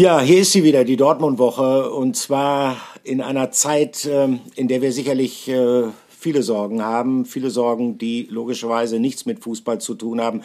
[0.00, 1.90] Ja, hier ist sie wieder, die Dortmund-Woche.
[1.90, 5.82] Und zwar in einer Zeit, ähm, in der wir sicherlich äh,
[6.20, 7.26] viele Sorgen haben.
[7.26, 10.42] Viele Sorgen, die logischerweise nichts mit Fußball zu tun haben.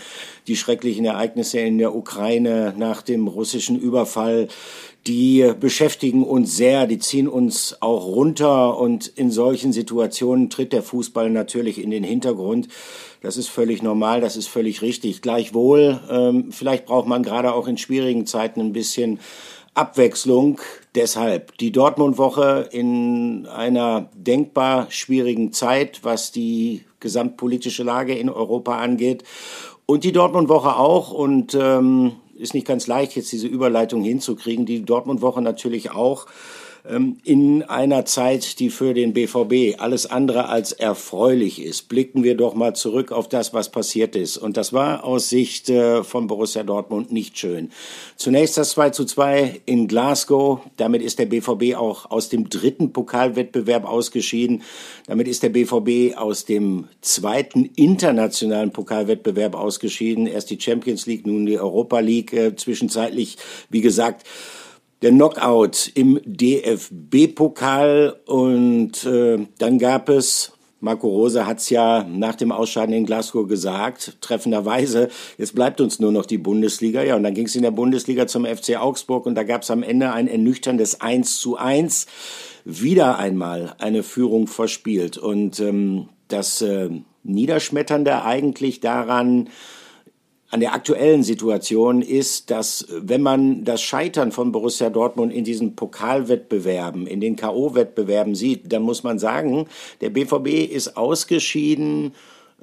[0.47, 4.49] Die schrecklichen Ereignisse in der Ukraine nach dem russischen Überfall,
[5.07, 10.81] die beschäftigen uns sehr, die ziehen uns auch runter und in solchen Situationen tritt der
[10.81, 12.69] Fußball natürlich in den Hintergrund.
[13.21, 15.21] Das ist völlig normal, das ist völlig richtig.
[15.21, 19.19] Gleichwohl, ähm, vielleicht braucht man gerade auch in schwierigen Zeiten ein bisschen
[19.75, 20.59] Abwechslung.
[20.95, 29.23] Deshalb die Dortmund-Woche in einer denkbar schwierigen Zeit, was die gesamtpolitische Lage in Europa angeht.
[29.85, 31.11] Und die Dortmund-Woche auch.
[31.11, 34.65] Und ähm, ist nicht ganz leicht, jetzt diese Überleitung hinzukriegen.
[34.65, 36.25] Die Dortmund-Woche natürlich auch
[37.23, 41.89] in einer Zeit, die für den BVB alles andere als erfreulich ist.
[41.89, 44.37] Blicken wir doch mal zurück auf das, was passiert ist.
[44.37, 47.71] Und das war aus Sicht äh, von Borussia Dortmund nicht schön.
[48.17, 50.59] Zunächst das 2 zu 2 in Glasgow.
[50.77, 54.61] Damit ist der BVB auch aus dem dritten Pokalwettbewerb ausgeschieden.
[55.07, 60.27] Damit ist der BVB aus dem zweiten internationalen Pokalwettbewerb ausgeschieden.
[60.27, 62.31] Erst die Champions League, nun die Europa League.
[62.33, 63.37] Äh, zwischenzeitlich,
[63.69, 64.25] wie gesagt,
[65.01, 72.35] der Knockout im DFB-Pokal und äh, dann gab es Marco Rose hat es ja nach
[72.35, 77.01] dem Ausscheiden in Glasgow gesagt, treffenderweise, jetzt bleibt uns nur noch die Bundesliga.
[77.01, 79.71] Ja, und dann ging es in der Bundesliga zum FC Augsburg und da gab es
[79.71, 82.05] am Ende ein ernüchterndes 1 zu 1.
[82.65, 85.17] Wieder einmal eine Führung verspielt.
[85.17, 86.89] Und ähm, das äh,
[87.23, 89.49] Niederschmetternde eigentlich daran,
[90.51, 95.75] an der aktuellen Situation ist, dass wenn man das Scheitern von Borussia Dortmund in diesen
[95.75, 99.67] Pokalwettbewerben, in den KO-Wettbewerben sieht, dann muss man sagen,
[100.01, 102.13] der BVB ist ausgeschieden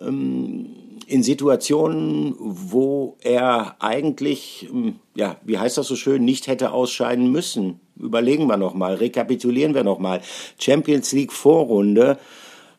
[0.00, 0.66] ähm,
[1.06, 7.30] in Situationen, wo er eigentlich, ähm, ja, wie heißt das so schön, nicht hätte ausscheiden
[7.30, 7.80] müssen.
[7.96, 10.22] Überlegen wir nochmal, rekapitulieren wir nochmal.
[10.58, 12.18] Champions League Vorrunde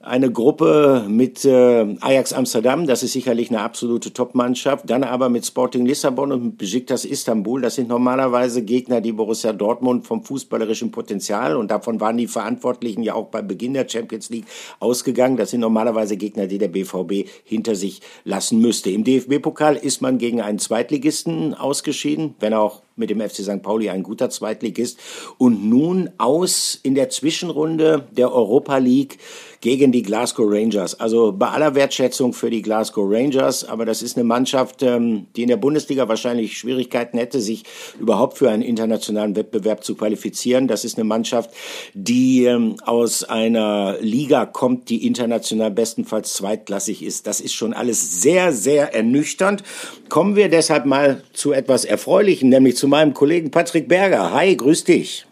[0.04, 5.46] eine Gruppe mit äh, Ajax Amsterdam, das ist sicherlich eine absolute Top-Mannschaft, dann aber mit
[5.46, 11.56] Sporting Lissabon und Besiktas Istanbul, das sind normalerweise Gegner, die Borussia Dortmund vom fußballerischen Potenzial
[11.56, 14.46] und davon waren die Verantwortlichen ja auch bei Beginn der Champions League
[14.80, 18.90] ausgegangen, das sind normalerweise Gegner, die der BVB hinter sich lassen müsste.
[18.90, 23.62] Im DFB-Pokal ist man gegen einen Zweitligisten ausgeschieden, wenn auch mit dem FC St.
[23.62, 25.00] Pauli ein guter Zweitligist
[25.38, 29.18] und nun aus in der Zwischenrunde der Europa League
[29.64, 31.00] gegen die Glasgow Rangers.
[31.00, 35.44] Also bei aller Wertschätzung für die Glasgow Rangers, aber das ist eine Mannschaft, ähm, die
[35.44, 37.64] in der Bundesliga wahrscheinlich Schwierigkeiten hätte, sich
[37.98, 40.68] überhaupt für einen internationalen Wettbewerb zu qualifizieren.
[40.68, 41.52] Das ist eine Mannschaft,
[41.94, 47.26] die ähm, aus einer Liga kommt, die international bestenfalls zweitklassig ist.
[47.26, 49.64] Das ist schon alles sehr, sehr ernüchternd.
[50.10, 54.34] Kommen wir deshalb mal zu etwas Erfreulichem, nämlich zu meinem Kollegen Patrick Berger.
[54.34, 55.26] Hi, grüß dich.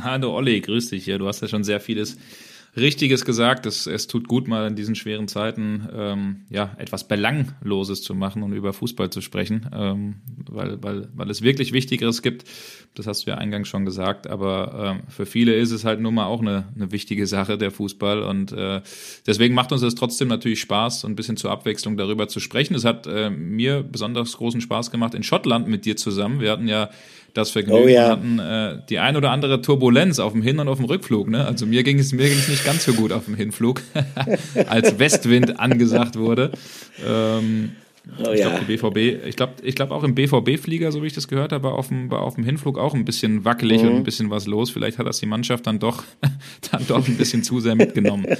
[0.00, 1.06] Hallo Olli, grüß dich.
[1.06, 2.16] Ja, du hast ja schon sehr vieles
[2.74, 3.66] Richtiges gesagt.
[3.66, 8.42] Es, es tut gut, mal in diesen schweren Zeiten ähm, ja etwas Belangloses zu machen
[8.42, 10.14] und über Fußball zu sprechen, ähm,
[10.50, 12.44] weil, weil, weil es wirklich Wichtigeres gibt.
[12.94, 16.14] Das hast du ja eingangs schon gesagt, aber ähm, für viele ist es halt nun
[16.14, 18.22] mal auch eine, eine wichtige Sache, der Fußball.
[18.22, 18.80] Und äh,
[19.26, 22.74] deswegen macht uns das trotzdem natürlich Spaß, ein bisschen zur Abwechslung darüber zu sprechen.
[22.74, 26.40] Es hat äh, mir besonders großen Spaß gemacht in Schottland mit dir zusammen.
[26.40, 26.88] Wir hatten ja
[27.34, 27.84] das Vergnügen.
[27.84, 28.10] Oh, ja.
[28.10, 31.28] hatten äh, die ein oder andere Turbulenz auf dem Hin- und auf dem Rückflug.
[31.28, 31.44] Ne?
[31.44, 33.82] Also mir ging es mir ging es nicht ganz so gut auf dem Hinflug,
[34.68, 36.52] als Westwind angesagt wurde.
[37.06, 37.72] Ähm,
[38.18, 38.50] oh, ich ja.
[38.50, 41.72] glaube, BVB, ich glaube, ich glaube auch im BVB-Flieger, so wie ich das gehört habe,
[41.72, 43.88] auf dem, auf dem Hinflug auch ein bisschen wackelig mhm.
[43.88, 44.70] und ein bisschen was los.
[44.70, 46.04] Vielleicht hat das die Mannschaft dann doch,
[46.70, 48.26] dann doch ein bisschen zu sehr mitgenommen.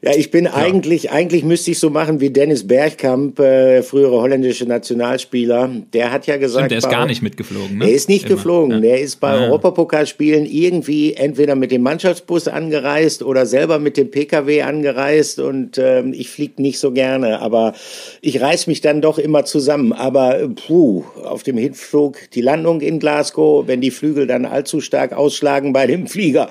[0.00, 0.54] Ja, ich bin ja.
[0.54, 5.70] eigentlich, eigentlich müsste ich so machen wie Dennis Bergkamp, äh, frühere holländische Nationalspieler.
[5.92, 6.66] Der hat ja gesagt.
[6.66, 7.86] Stimmt, der ist gar nicht mitgeflogen, ne?
[7.86, 8.36] Der ist nicht Immer.
[8.36, 8.70] geflogen.
[8.74, 8.80] Ja.
[8.80, 9.46] Der ist bei ah.
[9.46, 16.12] Europapokalspielen irgendwie entweder mit dem Mannschaftsbus angereist oder selber mit dem PKW angereist und ähm,
[16.16, 17.74] ich fliege nicht so gerne, aber
[18.20, 19.92] ich reiß mich dann doch immer zusammen.
[19.92, 25.12] Aber puh, auf dem Hinflug die Landung in Glasgow, wenn die Flügel dann allzu stark
[25.12, 26.48] ausschlagen bei dem Flieger,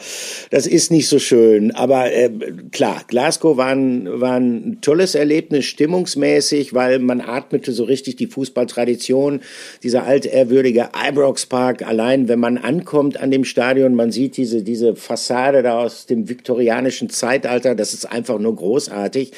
[0.49, 1.71] das ist nicht so schön.
[1.71, 2.29] Aber äh,
[2.71, 8.15] klar, Glasgow Glasgow war ein, war ein tolles Erlebnis, stimmungsmäßig, weil man atmete so richtig
[8.15, 9.41] die Fußballtradition,
[9.83, 11.87] dieser altehrwürdige Ibrox Park.
[11.87, 16.29] Allein, wenn man ankommt an dem Stadion, man sieht diese, diese Fassade da aus dem
[16.29, 19.31] viktorianischen Zeitalter, das ist einfach nur großartig.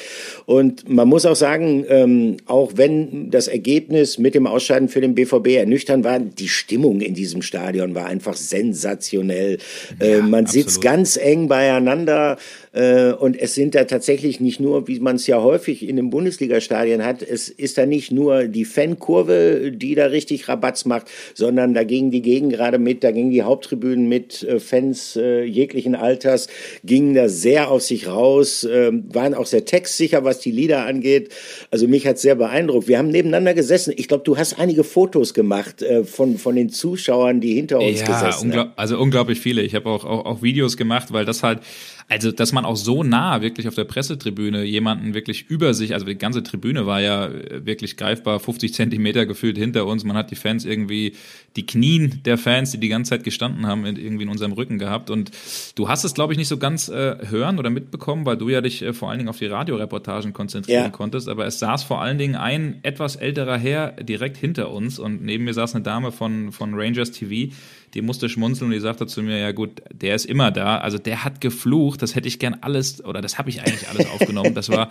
[0.46, 5.14] Und man muss auch sagen, ähm, auch wenn das Ergebnis mit dem Ausscheiden für den
[5.14, 9.58] BVB ernüchternd war, die Stimmung in diesem Stadion war einfach sensationell.
[10.00, 10.70] Ja, äh, man absolut.
[10.70, 12.38] sitzt ganz eng beieinander.
[12.72, 16.10] Äh, und es sind da tatsächlich nicht nur, wie man es ja häufig in den
[16.10, 21.74] Bundesliga-Stadien hat, es ist da nicht nur die Fankurve, die da richtig Rabatz macht, sondern
[21.74, 25.94] da gingen die Gegend gerade mit, da gingen die Haupttribünen mit, äh, Fans äh, jeglichen
[25.94, 26.48] Alters
[26.84, 31.30] gingen da sehr aus sich raus, waren auch sehr textsicher, was die Lieder angeht.
[31.70, 32.88] Also mich hat sehr beeindruckt.
[32.88, 33.92] Wir haben nebeneinander gesessen.
[33.96, 38.06] Ich glaube, du hast einige Fotos gemacht von, von den Zuschauern, die hinter uns ja,
[38.06, 38.72] gesessen haben.
[38.76, 39.62] Also unglaublich viele.
[39.62, 41.60] Ich habe auch, auch, auch Videos gemacht, weil das halt
[42.10, 46.04] also, dass man auch so nah wirklich auf der Pressetribüne jemanden wirklich über sich, also
[46.04, 50.02] die ganze Tribüne war ja äh, wirklich greifbar, 50 Zentimeter gefühlt hinter uns.
[50.02, 51.14] Man hat die Fans irgendwie,
[51.54, 55.08] die Knien der Fans, die die ganze Zeit gestanden haben, irgendwie in unserem Rücken gehabt.
[55.08, 55.30] Und
[55.76, 58.60] du hast es, glaube ich, nicht so ganz äh, hören oder mitbekommen, weil du ja
[58.60, 60.90] dich äh, vor allen Dingen auf die Radioreportagen konzentrieren ja.
[60.90, 61.28] konntest.
[61.28, 65.44] Aber es saß vor allen Dingen ein etwas älterer Herr direkt hinter uns und neben
[65.44, 67.54] mir saß eine Dame von, von Rangers TV
[67.94, 70.78] die musste schmunzeln und die sagte zu mir, ja gut, der ist immer da.
[70.78, 74.08] Also der hat geflucht, das hätte ich gern alles, oder das habe ich eigentlich alles
[74.14, 74.54] aufgenommen.
[74.54, 74.90] Das war,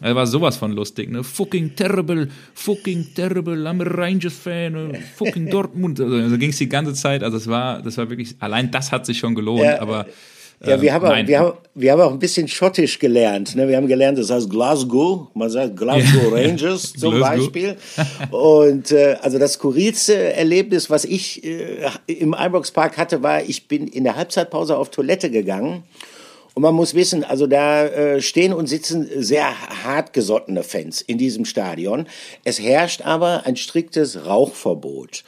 [0.00, 1.24] das war sowas von lustig, ne?
[1.24, 6.00] Fucking terrible, fucking terrible, I'm a Rangers-Fan, fucking Dortmund.
[6.00, 8.92] Also, also ging es die ganze Zeit, also es war, das war wirklich, allein das
[8.92, 10.06] hat sich schon gelohnt, ja, aber
[10.64, 13.54] ja, wir, ähm, haben auch, wir, haben, wir haben auch ein bisschen Schottisch gelernt.
[13.54, 13.68] Ne?
[13.68, 17.20] Wir haben gelernt, das heißt Glasgow, man sagt Glasgow Rangers zum.
[17.20, 17.76] Beispiel.
[18.30, 23.68] Und äh, also das skurrilste Erlebnis, was ich äh, im Ibrox Park hatte, war, ich
[23.68, 25.82] bin in der Halbzeitpause auf Toilette gegangen.
[26.54, 29.46] Und man muss wissen, also da äh, stehen und sitzen sehr
[29.84, 32.06] hartgesottene Fans in diesem Stadion.
[32.44, 35.22] Es herrscht aber ein striktes Rauchverbot.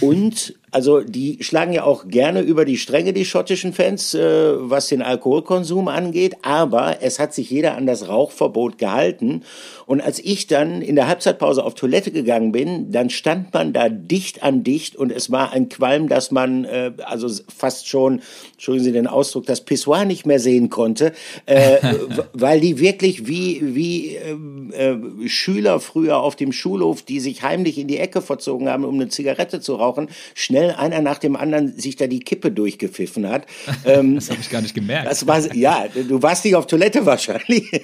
[0.00, 4.88] Und also die schlagen ja auch gerne über die Stränge, die schottischen Fans, äh, was
[4.88, 6.36] den Alkoholkonsum angeht.
[6.42, 9.42] Aber es hat sich jeder an das Rauchverbot gehalten.
[9.84, 13.90] Und als ich dann in der Halbzeitpause auf Toilette gegangen bin, dann stand man da
[13.90, 18.22] dicht an dicht und es war ein Qualm, dass man äh, also fast schon,
[18.52, 21.12] entschuldigen Sie den Ausdruck, das Pissoir nicht mehr sehen konnte,
[21.44, 21.76] äh,
[22.32, 24.32] weil die wirklich wie, wie äh,
[24.72, 28.94] äh, Schüler früher auf dem Schulhof, die sich heimlich in die Ecke verzogen haben, um
[28.94, 33.28] eine Zigarette zu rauchen, schnell schnell einer nach dem anderen sich da die Kippe durchgepfiffen
[33.28, 33.46] hat.
[33.84, 35.10] Ähm, das habe ich gar nicht gemerkt.
[35.10, 37.68] Das war, ja, du warst nicht auf Toilette wahrscheinlich.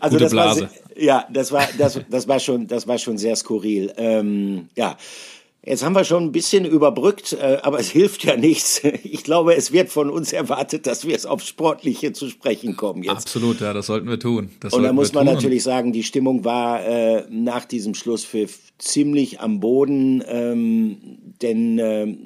[0.00, 0.62] also Gute das Blase.
[0.62, 3.92] War, ja, das war, das, das war schon, das war schon sehr skurril.
[3.98, 4.96] Ähm, ja.
[5.66, 8.80] Jetzt haben wir schon ein bisschen überbrückt, äh, aber es hilft ja nichts.
[9.02, 13.02] Ich glaube, es wird von uns erwartet, dass wir es auf Sportliche zu sprechen kommen
[13.02, 13.16] jetzt.
[13.16, 14.50] Absolut, ja, das sollten wir tun.
[14.60, 19.40] Das und da muss man natürlich sagen, die Stimmung war äh, nach diesem Schlusspfiff ziemlich
[19.40, 20.98] am Boden, ähm,
[21.42, 22.16] denn äh,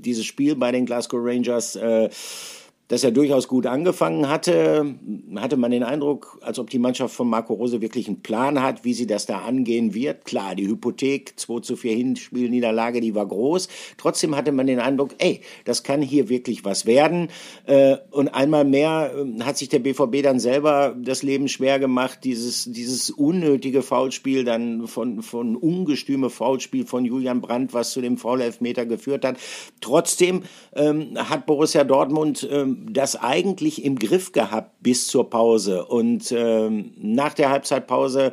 [0.00, 2.10] dieses Spiel bei den Glasgow Rangers äh,
[2.88, 4.94] dass er durchaus gut angefangen hatte,
[5.36, 8.84] hatte man den Eindruck, als ob die Mannschaft von Marco Rose wirklich einen Plan hat,
[8.84, 10.24] wie sie das da angehen wird.
[10.24, 13.68] Klar, die Hypothek 2 zu 4 Hinspielniederlage, die war groß.
[13.98, 17.28] Trotzdem hatte man den Eindruck, ey, das kann hier wirklich was werden.
[17.66, 22.20] Äh, und einmal mehr äh, hat sich der BVB dann selber das Leben schwer gemacht,
[22.24, 28.16] dieses, dieses unnötige Foulspiel dann von, von ungestüme Foulspiel von Julian Brandt, was zu dem
[28.16, 29.36] Foul-Elfmeter geführt hat.
[29.82, 30.44] Trotzdem
[30.74, 35.84] ähm, hat Borussia Dortmund ähm, das eigentlich im Griff gehabt bis zur Pause.
[35.86, 38.32] Und ähm, nach der Halbzeitpause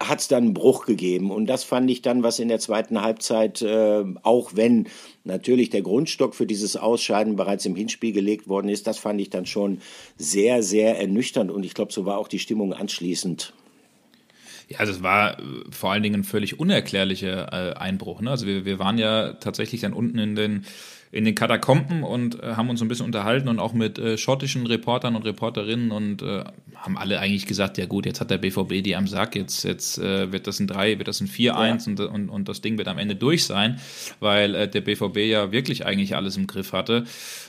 [0.00, 1.30] hat es dann einen Bruch gegeben.
[1.30, 4.86] Und das fand ich dann, was in der zweiten Halbzeit, äh, auch wenn
[5.24, 9.30] natürlich der Grundstock für dieses Ausscheiden bereits im Hinspiel gelegt worden ist, das fand ich
[9.30, 9.80] dann schon
[10.16, 11.50] sehr, sehr ernüchternd.
[11.50, 13.52] Und ich glaube, so war auch die Stimmung anschließend.
[14.68, 18.20] Ja, das war äh, vor allen Dingen ein völlig unerklärlicher äh, Einbruch.
[18.20, 18.30] Ne?
[18.30, 20.64] Also wir, wir waren ja tatsächlich dann unten in den
[21.10, 24.66] in den Katakomben und äh, haben uns ein bisschen unterhalten und auch mit äh, schottischen
[24.66, 26.44] Reportern und Reporterinnen und äh,
[26.78, 29.98] haben alle eigentlich gesagt, ja gut, jetzt hat der BVB die am Sack, jetzt, jetzt
[29.98, 31.74] äh, wird das ein 3, wird das ein 4-1 ja.
[31.86, 33.80] und, und, und das Ding wird am Ende durch sein,
[34.20, 37.04] weil äh, der BVB ja wirklich eigentlich alles im Griff hatte.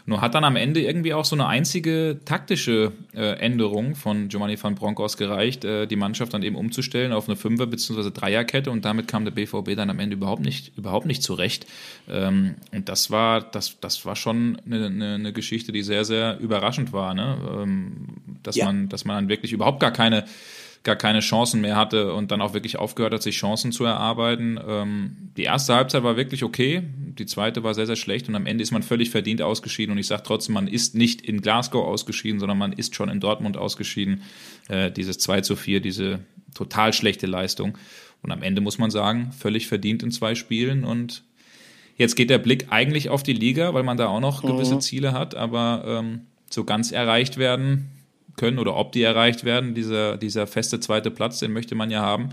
[0.05, 4.61] Nur hat dann am Ende irgendwie auch so eine einzige taktische äh, Änderung von Giovanni
[4.61, 8.09] van Bronckhorst gereicht, äh, die Mannschaft dann eben umzustellen auf eine Fünfer- bzw.
[8.11, 11.67] Dreierkette und damit kam der BVB dann am Ende überhaupt nicht, überhaupt nicht zurecht.
[12.09, 16.39] Ähm, und das war das, das war schon eine, eine, eine Geschichte, die sehr, sehr
[16.39, 17.37] überraschend war, ne?
[17.61, 18.07] Ähm,
[18.43, 18.65] dass, ja.
[18.65, 20.25] man, dass man dann wirklich überhaupt gar keine,
[20.83, 24.59] gar keine Chancen mehr hatte und dann auch wirklich aufgehört hat, sich Chancen zu erarbeiten.
[24.65, 28.45] Ähm, die erste Halbzeit war wirklich okay, die zweite war sehr, sehr schlecht und am
[28.45, 31.85] Ende ist man völlig verdient ausgeschieden und ich sage trotzdem, man ist nicht in Glasgow
[31.85, 34.23] ausgeschieden, sondern man ist schon in Dortmund ausgeschieden.
[34.67, 36.19] Äh, dieses 2 zu 4, diese
[36.55, 37.77] total schlechte Leistung.
[38.21, 41.23] Und am Ende muss man sagen, völlig verdient in zwei Spielen und
[41.95, 44.79] Jetzt geht der Blick eigentlich auf die Liga, weil man da auch noch gewisse mhm.
[44.79, 47.89] Ziele hat, aber ähm, so ganz erreicht werden
[48.39, 51.99] können oder ob die erreicht werden, dieser, dieser feste zweite Platz, den möchte man ja
[52.01, 52.29] haben,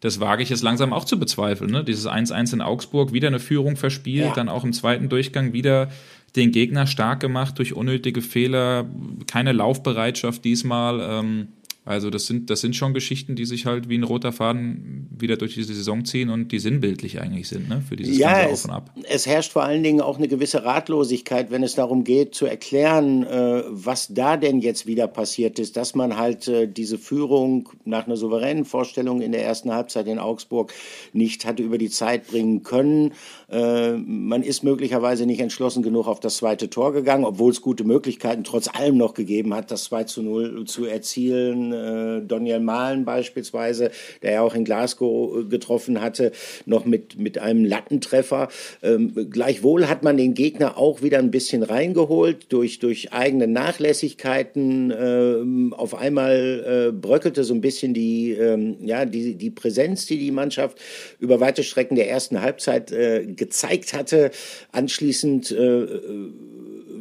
[0.00, 1.70] das wage ich jetzt langsam auch zu bezweifeln.
[1.70, 1.82] Ne?
[1.82, 4.34] Dieses 1-1 in Augsburg, wieder eine Führung verspielt, ja.
[4.34, 5.88] dann auch im zweiten Durchgang wieder
[6.36, 8.84] den Gegner stark gemacht durch unnötige Fehler,
[9.26, 11.00] keine Laufbereitschaft diesmal.
[11.00, 11.48] Ähm,
[11.86, 15.36] also das sind, das sind schon Geschichten, die sich halt wie ein roter Faden wieder
[15.36, 17.80] durch diese Saison ziehen und die sinnbildlich eigentlich sind, ne?
[17.88, 18.90] für dieses ja, ganze Auf und Ab.
[19.04, 22.44] Es, es herrscht vor allen Dingen auch eine gewisse Ratlosigkeit, wenn es darum geht zu
[22.44, 27.68] erklären, äh, was da denn jetzt wieder passiert ist, dass man halt äh, diese Führung
[27.84, 30.72] nach einer souveränen Vorstellung in der ersten Halbzeit in Augsburg
[31.12, 33.12] nicht hatte über die Zeit bringen können.
[33.48, 37.84] Äh, man ist möglicherweise nicht entschlossen genug auf das zweite Tor gegangen, obwohl es gute
[37.84, 43.04] Möglichkeiten trotz allem noch gegeben hat, das 2 zu 0 zu erzielen äh, Daniel Mahlen
[43.04, 43.90] beispielsweise,
[44.22, 46.32] der ja auch in Glasgow äh, getroffen hatte,
[46.64, 48.48] noch mit, mit einem Lattentreffer.
[48.82, 54.92] Ähm, gleichwohl hat man den Gegner auch wieder ein bisschen reingeholt durch, durch eigene Nachlässigkeiten.
[54.98, 60.18] Ähm, auf einmal äh, bröckelte so ein bisschen die, ähm, ja, die, die Präsenz, die
[60.18, 60.78] die Mannschaft
[61.18, 64.30] über weite Strecken der ersten Halbzeit äh, gezeigt hatte.
[64.72, 65.86] Anschließend äh,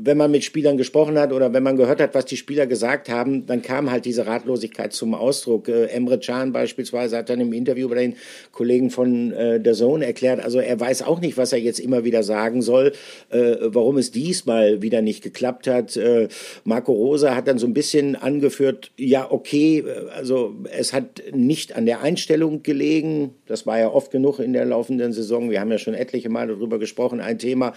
[0.05, 3.09] wenn man mit Spielern gesprochen hat oder wenn man gehört hat, was die Spieler gesagt
[3.09, 5.67] haben, dann kam halt diese Ratlosigkeit zum Ausdruck.
[5.67, 8.15] Äh, Emre Can beispielsweise hat dann im Interview bei den
[8.51, 12.03] Kollegen von äh, der Zone erklärt, also er weiß auch nicht, was er jetzt immer
[12.03, 12.93] wieder sagen soll,
[13.29, 15.97] äh, warum es diesmal wieder nicht geklappt hat.
[15.97, 16.27] Äh,
[16.63, 21.75] Marco Rosa hat dann so ein bisschen angeführt, ja, okay, äh, also es hat nicht
[21.75, 23.33] an der Einstellung gelegen.
[23.47, 25.51] Das war ja oft genug in der laufenden Saison.
[25.51, 27.73] Wir haben ja schon etliche Male darüber gesprochen, ein Thema.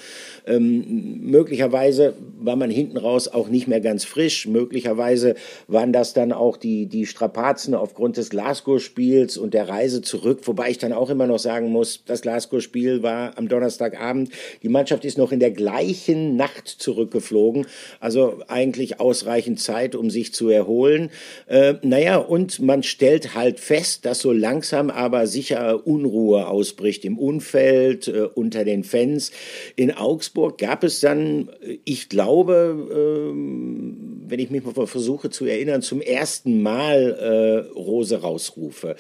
[0.46, 4.46] Ähm, möglicherweise war man hinten raus auch nicht mehr ganz frisch.
[4.46, 5.34] Möglicherweise
[5.66, 10.70] waren das dann auch die, die Strapazen aufgrund des Glasgow-Spiels und der Reise zurück, wobei
[10.70, 14.30] ich dann auch immer noch sagen muss, das Glasgow-Spiel war am Donnerstagabend.
[14.62, 17.66] Die Mannschaft ist noch in der gleichen Nacht zurückgeflogen,
[18.00, 21.10] also eigentlich ausreichend Zeit, um sich zu erholen.
[21.46, 27.18] Äh, naja, und man stellt halt fest, dass so langsam aber sicher Unruhe ausbricht im
[27.18, 29.30] Umfeld, äh, unter den Fans.
[29.76, 32.88] In Augsburg gab es dann, äh, ich ich glaube,
[33.30, 38.96] ähm, wenn ich mich mal versuche zu erinnern, zum ersten Mal äh, Rose rausrufe.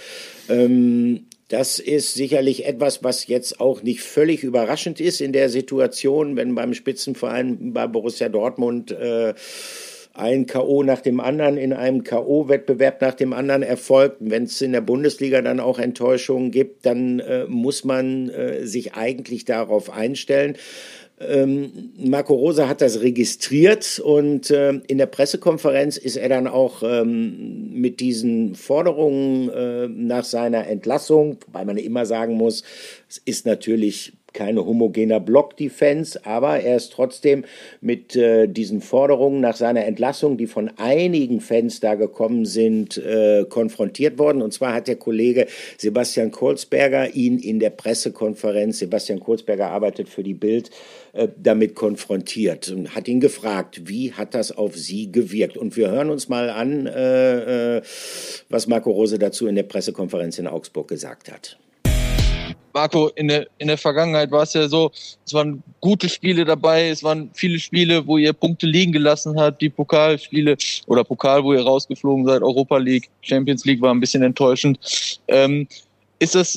[0.48, 6.36] Ähm, das ist sicherlich etwas, was jetzt auch nicht völlig überraschend ist in der Situation,
[6.36, 9.32] wenn beim Spitzenverein bei Borussia Dortmund äh,
[10.18, 10.82] ein K.O.
[10.82, 14.16] nach dem anderen in einem K.O.-Wettbewerb nach dem anderen erfolgt.
[14.20, 18.94] Wenn es in der Bundesliga dann auch Enttäuschungen gibt, dann äh, muss man äh, sich
[18.94, 20.56] eigentlich darauf einstellen.
[21.20, 26.82] Ähm, Marco Rosa hat das registriert und äh, in der Pressekonferenz ist er dann auch
[26.84, 32.62] ähm, mit diesen Forderungen äh, nach seiner Entlassung, wobei man immer sagen muss,
[33.08, 37.44] es ist natürlich keine homogener Block-Defense, aber er ist trotzdem
[37.80, 43.44] mit äh, diesen Forderungen nach seiner Entlassung, die von einigen Fans da gekommen sind, äh,
[43.48, 44.42] konfrontiert worden.
[44.42, 50.22] Und zwar hat der Kollege Sebastian Kolzberger ihn in der Pressekonferenz, Sebastian Kolzberger arbeitet für
[50.22, 50.70] die Bild,
[51.12, 55.56] äh, damit konfrontiert und hat ihn gefragt, wie hat das auf Sie gewirkt?
[55.56, 57.82] Und wir hören uns mal an, äh, äh,
[58.48, 61.58] was Marco Rose dazu in der Pressekonferenz in Augsburg gesagt hat.
[62.72, 64.90] Marco, in der, in der Vergangenheit war es ja so,
[65.26, 69.60] es waren gute Spiele dabei, es waren viele Spiele, wo ihr Punkte liegen gelassen habt,
[69.60, 70.56] die Pokalspiele
[70.86, 74.78] oder Pokal, wo ihr rausgeflogen seid, Europa League, Champions League war ein bisschen enttäuschend.
[75.28, 75.66] Ähm,
[76.18, 76.54] ist das,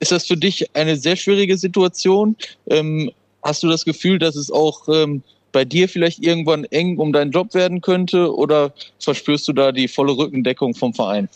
[0.00, 2.36] ist das für dich eine sehr schwierige Situation?
[2.68, 3.10] Ähm,
[3.42, 5.22] hast du das Gefühl, dass es auch ähm,
[5.52, 9.88] bei dir vielleicht irgendwann eng um deinen Job werden könnte oder verspürst du da die
[9.88, 11.28] volle Rückendeckung vom Verein?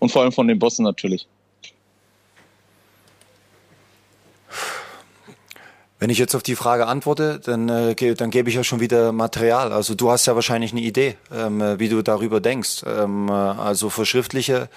[0.00, 1.26] Und vor allem von den Bossen natürlich.
[6.00, 9.10] Wenn ich jetzt auf die Frage antworte, dann, äh, dann gebe ich ja schon wieder
[9.10, 9.72] Material.
[9.72, 12.84] Also du hast ja wahrscheinlich eine Idee, ähm, äh, wie du darüber denkst.
[12.86, 14.68] Ähm, äh, also verschriftliche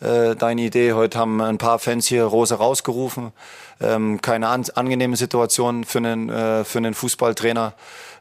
[0.00, 0.94] äh, deine Idee.
[0.94, 3.32] Heute haben ein paar Fans hier Rose rausgerufen.
[3.82, 7.74] Ähm, keine an angenehme Situation für einen, äh, für einen Fußballtrainer.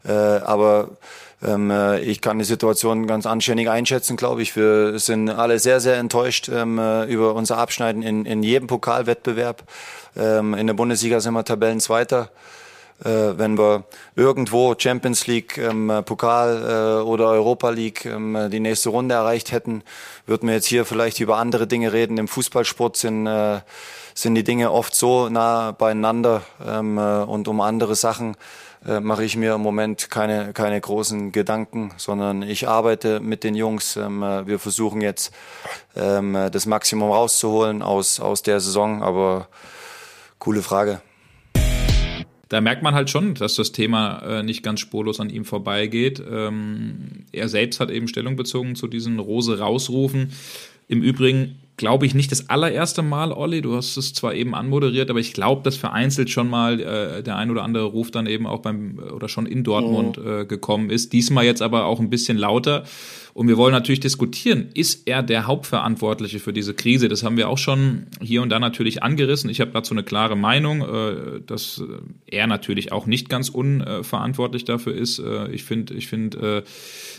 [0.06, 0.90] Äh, aber
[1.42, 4.56] ähm, äh, ich kann die Situation ganz anständig einschätzen, glaube ich.
[4.56, 9.64] Wir sind alle sehr, sehr enttäuscht ähm, äh, über unser Abschneiden in, in jedem Pokalwettbewerb.
[10.18, 12.30] Ähm, in der Bundesliga sind wir Tabellenzweiter.
[13.04, 13.86] Äh, wenn wir
[14.18, 19.84] irgendwo Champions League, ähm, Pokal äh, oder Europa League ähm, die nächste Runde erreicht hätten,
[20.26, 22.18] würden wir jetzt hier vielleicht über andere Dinge reden.
[22.18, 23.62] Im Fußballsport sind, äh,
[24.14, 28.36] sind die Dinge oft so nah beieinander ähm, äh, und um andere Sachen
[28.86, 33.56] äh, mache ich mir im Moment keine, keine großen Gedanken, sondern ich arbeite mit den
[33.56, 33.98] Jungs.
[33.98, 35.34] Ähm, äh, wir versuchen jetzt
[35.96, 39.50] ähm, das Maximum rauszuholen aus, aus der Saison, aber
[40.38, 41.02] coole Frage.
[42.50, 46.20] Da merkt man halt schon, dass das Thema äh, nicht ganz spurlos an ihm vorbeigeht.
[46.20, 50.34] Ähm, er selbst hat eben Stellung bezogen zu diesen Rose rausrufen.
[50.88, 53.62] Im Übrigen glaube ich, nicht das allererste Mal, Olli.
[53.62, 57.38] Du hast es zwar eben anmoderiert, aber ich glaube, dass vereinzelt schon mal äh, der
[57.38, 60.42] ein oder andere Ruf dann eben auch beim oder schon in Dortmund mhm.
[60.42, 61.14] äh, gekommen ist.
[61.14, 62.84] Diesmal jetzt aber auch ein bisschen lauter.
[63.40, 67.08] Und wir wollen natürlich diskutieren, ist er der Hauptverantwortliche für diese Krise?
[67.08, 69.50] Das haben wir auch schon hier und da natürlich angerissen.
[69.50, 71.82] Ich habe dazu eine klare Meinung, äh, dass
[72.26, 75.20] er natürlich auch nicht ganz unverantwortlich dafür ist.
[75.20, 76.70] Äh, ich finde, ich finde äh,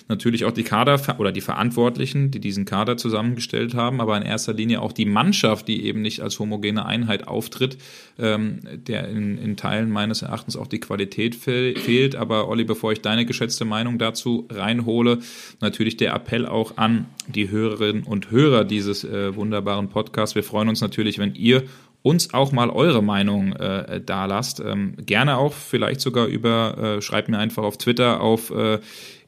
[0.09, 4.53] natürlich auch die Kader oder die Verantwortlichen, die diesen Kader zusammengestellt haben, aber in erster
[4.53, 7.79] Linie auch die Mannschaft, die eben nicht als homogene Einheit auftritt,
[8.19, 12.15] ähm, der in, in Teilen meines Erachtens auch die Qualität fehlt.
[12.15, 15.21] Aber Olli, bevor ich deine geschätzte Meinung dazu reinhole,
[15.61, 20.35] natürlich der Appell auch an die Hörerinnen und Hörer dieses äh, wunderbaren Podcasts.
[20.35, 21.65] Wir freuen uns natürlich, wenn ihr
[22.03, 24.61] uns auch mal eure Meinung äh, da lasst.
[24.61, 28.79] Ähm, gerne auch vielleicht sogar über, äh, schreibt mir einfach auf Twitter, auf äh,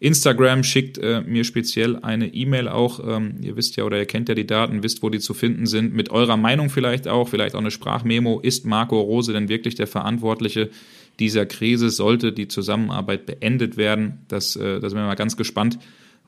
[0.01, 3.01] Instagram, schickt äh, mir speziell eine E-Mail auch.
[3.07, 5.67] Ähm, ihr wisst ja oder ihr kennt ja die Daten, wisst, wo die zu finden
[5.67, 5.93] sind.
[5.93, 8.41] Mit eurer Meinung vielleicht auch, vielleicht auch eine Sprachmemo.
[8.41, 10.71] Ist Marco Rose denn wirklich der Verantwortliche
[11.19, 11.91] dieser Krise?
[11.91, 14.21] Sollte die Zusammenarbeit beendet werden?
[14.29, 15.79] Das, äh, da sind wir mal ganz gespannt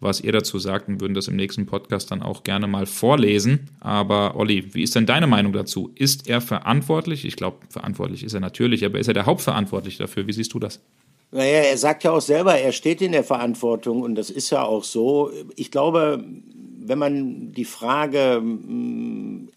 [0.00, 3.70] was ihr dazu sagt und würden das im nächsten Podcast dann auch gerne mal vorlesen.
[3.80, 5.90] Aber Olli, wie ist denn deine Meinung dazu?
[5.94, 7.24] Ist er verantwortlich?
[7.24, 10.26] Ich glaube, verantwortlich ist er natürlich, aber ist er der Hauptverantwortliche dafür?
[10.26, 10.80] Wie siehst du das?
[11.30, 14.62] Naja, er sagt ja auch selber, er steht in der Verantwortung und das ist ja
[14.62, 15.32] auch so.
[15.56, 16.24] Ich glaube,
[16.78, 19.48] wenn man die Frage, man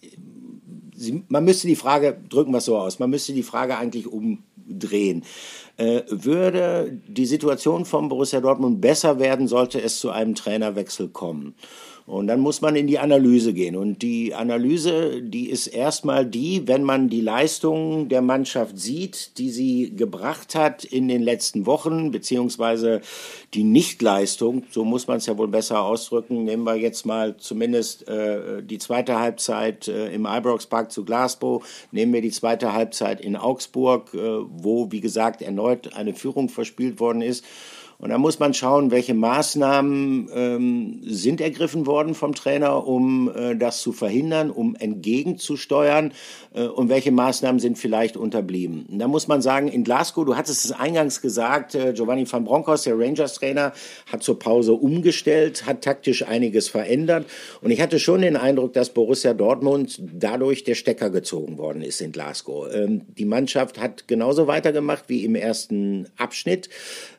[1.45, 5.23] müsste die Frage, drücken wir es so aus, man müsste die Frage eigentlich umdrehen.
[5.77, 11.53] Äh, würde die Situation von Borussia Dortmund besser werden, sollte es zu einem Trainerwechsel kommen.
[12.07, 13.75] Und dann muss man in die Analyse gehen.
[13.75, 19.49] Und die Analyse, die ist erstmal die, wenn man die Leistungen der Mannschaft sieht, die
[19.49, 23.01] sie gebracht hat in den letzten Wochen, beziehungsweise
[23.53, 26.45] die Nichtleistung, so muss man es ja wohl besser ausdrücken.
[26.45, 31.61] Nehmen wir jetzt mal zumindest äh, die zweite Halbzeit äh, im Ibrox Park zu Glasgow,
[31.91, 37.01] nehmen wir die zweite Halbzeit in Augsburg, äh, wo, wie gesagt, erneut eine Führung verspielt
[37.01, 37.43] worden ist.
[37.99, 43.55] Und da muss man schauen, welche Maßnahmen ähm, sind ergriffen worden vom Trainer, um äh,
[43.55, 46.13] das zu verhindern, um entgegenzusteuern
[46.53, 48.85] äh, und welche Maßnahmen sind vielleicht unterblieben.
[48.91, 52.45] Und da muss man sagen, in Glasgow, du hattest es eingangs gesagt, äh, Giovanni van
[52.45, 53.73] Bronckhorst, der Rangers-Trainer,
[54.11, 57.25] hat zur Pause umgestellt, hat taktisch einiges verändert.
[57.61, 61.99] Und ich hatte schon den Eindruck, dass Borussia Dortmund dadurch der Stecker gezogen worden ist
[62.01, 62.67] in Glasgow.
[62.71, 66.69] Ähm, die Mannschaft hat genauso weitergemacht wie im ersten Abschnitt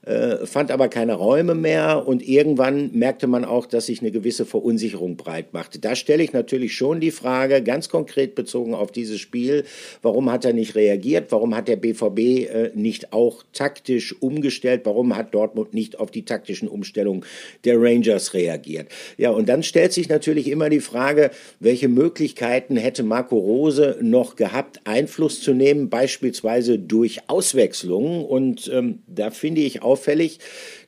[0.08, 4.46] äh, fand aber keine Räume mehr und irgendwann merkte man auch, dass sich eine gewisse
[4.46, 5.78] Verunsicherung breit machte.
[5.78, 9.64] Da stelle ich natürlich schon die Frage, ganz konkret bezogen auf dieses Spiel,
[10.00, 11.30] warum hat er nicht reagiert?
[11.30, 14.82] Warum hat der BVB äh, nicht auch taktisch umgestellt?
[14.84, 17.24] Warum hat Dortmund nicht auf die taktischen Umstellungen
[17.64, 18.88] der Rangers reagiert?
[19.18, 24.36] Ja, und dann stellt sich natürlich immer die Frage, welche Möglichkeiten hätte Marco Rose noch
[24.36, 28.24] gehabt, Einfluss zu nehmen, beispielsweise durch Auswechslungen?
[28.24, 30.38] Und ähm, da finde ich auch auffällig,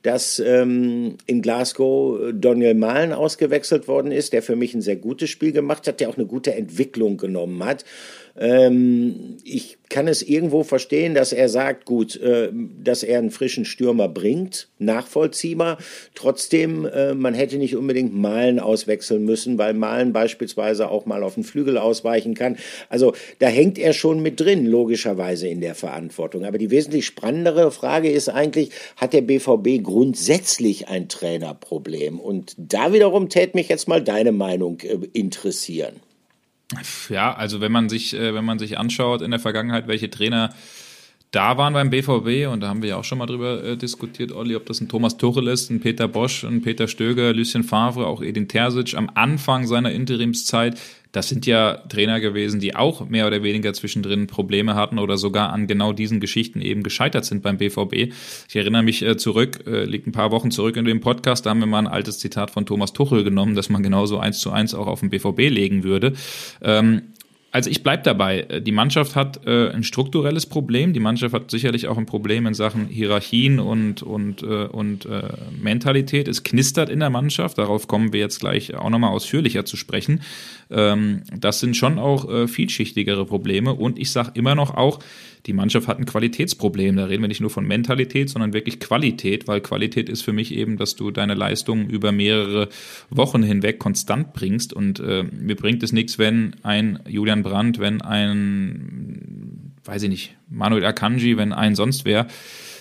[0.02, 5.28] dass ähm, in Glasgow Daniel Mahlen ausgewechselt worden ist, der für mich ein sehr gutes
[5.30, 7.84] Spiel gemacht hat, der auch eine gute Entwicklung genommen hat.
[8.38, 12.50] Ähm, ich kann es irgendwo verstehen, dass er sagt, gut, äh,
[12.82, 15.78] dass er einen frischen Stürmer bringt, nachvollziehbar.
[16.14, 21.34] Trotzdem, äh, man hätte nicht unbedingt Malen auswechseln müssen, weil Malen beispielsweise auch mal auf
[21.34, 22.56] den Flügel ausweichen kann.
[22.88, 26.44] Also da hängt er schon mit drin, logischerweise in der Verantwortung.
[26.44, 32.20] Aber die wesentlich spannendere Frage ist eigentlich, hat der BVB grundsätzlich ein Trainerproblem?
[32.20, 35.94] Und da wiederum tät mich jetzt mal deine Meinung äh, interessieren.
[37.08, 40.54] Ja, also wenn man sich, äh, wenn man sich anschaut in der Vergangenheit, welche Trainer
[41.32, 44.32] da waren beim BVB, und da haben wir ja auch schon mal drüber äh, diskutiert,
[44.32, 48.06] Olli, ob das ein Thomas Tuchel ist, ein Peter Bosch, ein Peter Stöger, Lucien Favre,
[48.06, 50.78] auch Edin Terzic am Anfang seiner Interimszeit.
[51.12, 55.52] Das sind ja Trainer gewesen, die auch mehr oder weniger zwischendrin Probleme hatten oder sogar
[55.52, 58.12] an genau diesen Geschichten eben gescheitert sind beim BVB.
[58.48, 61.50] Ich erinnere mich äh, zurück, äh, liegt ein paar Wochen zurück in dem Podcast, da
[61.50, 64.50] haben wir mal ein altes Zitat von Thomas Tuchel genommen, dass man genauso eins zu
[64.50, 66.12] eins auch auf den BVB legen würde.
[67.52, 68.42] Also ich bleib dabei.
[68.42, 70.92] Die Mannschaft hat äh, ein strukturelles Problem.
[70.92, 75.22] Die Mannschaft hat sicherlich auch ein Problem in Sachen Hierarchien und, und, äh, und äh,
[75.60, 76.28] Mentalität.
[76.28, 77.58] Es knistert in der Mannschaft.
[77.58, 80.22] Darauf kommen wir jetzt gleich auch nochmal ausführlicher zu sprechen.
[80.70, 83.74] Ähm, das sind schon auch äh, vielschichtigere Probleme.
[83.74, 85.00] Und ich sage immer noch auch,
[85.46, 86.96] die Mannschaft hat ein Qualitätsproblem.
[86.96, 90.54] Da reden wir nicht nur von Mentalität, sondern wirklich Qualität, weil Qualität ist für mich
[90.54, 92.68] eben, dass du deine Leistungen über mehrere
[93.08, 94.72] Wochen hinweg konstant bringst.
[94.72, 100.36] Und äh, mir bringt es nichts, wenn ein Julian Brandt, wenn ein, weiß ich nicht,
[100.48, 102.26] Manuel Akanji, wenn ein sonst wer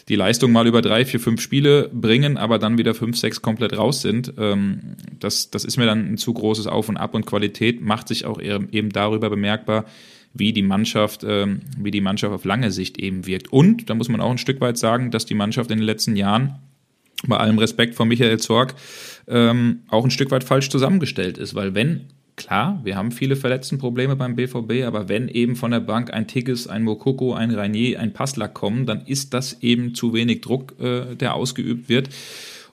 [0.09, 3.77] die Leistung mal über drei, vier, fünf Spiele bringen, aber dann wieder fünf, sechs komplett
[3.77, 4.33] raus sind.
[4.37, 8.07] Ähm, das, das ist mir dann ein zu großes Auf und Ab und Qualität macht
[8.07, 9.85] sich auch eben darüber bemerkbar,
[10.33, 13.51] wie die Mannschaft, ähm, wie die Mannschaft auf lange Sicht eben wirkt.
[13.51, 16.15] Und da muss man auch ein Stück weit sagen, dass die Mannschaft in den letzten
[16.15, 16.59] Jahren
[17.27, 18.75] bei allem Respekt vor Michael Zorg
[19.27, 22.05] ähm, auch ein Stück weit falsch zusammengestellt ist, weil wenn
[22.39, 26.67] Klar, wir haben viele Verletztenprobleme beim BVB, aber wenn eben von der Bank ein Tigges,
[26.67, 31.15] ein Mokoko, ein Rainier, ein Passlack kommen, dann ist das eben zu wenig Druck, äh,
[31.15, 32.07] der ausgeübt wird.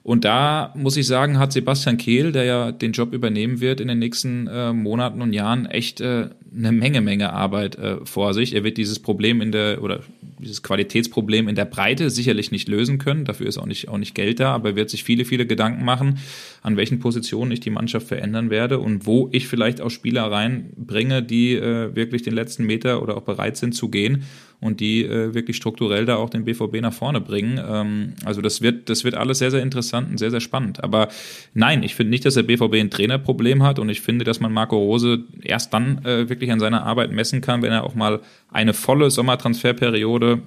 [0.07, 3.89] Und da muss ich sagen, hat Sebastian Kehl, der ja den Job übernehmen wird in
[3.89, 8.55] den nächsten äh, Monaten und Jahren, echt äh, eine Menge, Menge Arbeit äh, vor sich.
[8.55, 9.99] Er wird dieses Problem in der oder
[10.39, 13.25] dieses Qualitätsproblem in der Breite sicherlich nicht lösen können.
[13.25, 15.83] Dafür ist auch nicht, auch nicht Geld da, aber er wird sich viele, viele Gedanken
[15.83, 16.19] machen,
[16.61, 21.21] an welchen Positionen ich die Mannschaft verändern werde und wo ich vielleicht auch Spieler reinbringe,
[21.21, 24.23] die äh, wirklich den letzten Meter oder auch bereit sind zu gehen
[24.59, 27.59] und die äh, wirklich strukturell da auch den BVB nach vorne bringen.
[27.63, 30.83] Ähm, also das wird, das wird alles sehr, sehr interessant und sehr, sehr spannend.
[30.83, 31.09] Aber
[31.53, 34.51] nein, ich finde nicht, dass der BVB ein Trainerproblem hat und ich finde, dass man
[34.51, 38.21] Marco Rose erst dann äh, wirklich an seiner Arbeit messen kann, wenn er auch mal
[38.51, 40.41] eine volle Sommertransferperiode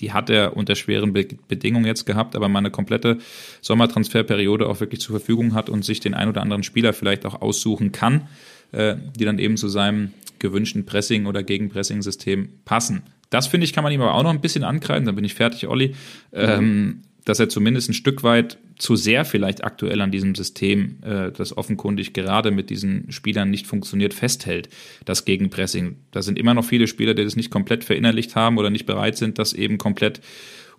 [0.00, 3.18] die hat er unter schweren Be Bedingungen jetzt gehabt, aber mal eine komplette
[3.60, 7.40] Sommertransferperiode auch wirklich zur Verfügung hat und sich den ein oder anderen Spieler vielleicht auch
[7.40, 8.28] aussuchen kann,
[8.72, 13.02] äh, die dann eben zu seinem gewünschten Pressing- oder Gegenpressing-System passen.
[13.34, 15.34] Das finde ich, kann man ihm aber auch noch ein bisschen ankreiden, dann bin ich
[15.34, 15.96] fertig, Olli.
[16.32, 21.32] Ähm, dass er zumindest ein Stück weit zu sehr vielleicht aktuell an diesem System, äh,
[21.32, 24.68] das offenkundig gerade mit diesen Spielern nicht funktioniert, festhält,
[25.04, 25.96] das Gegenpressing.
[26.12, 29.16] Da sind immer noch viele Spieler, die das nicht komplett verinnerlicht haben oder nicht bereit
[29.16, 30.20] sind, das eben komplett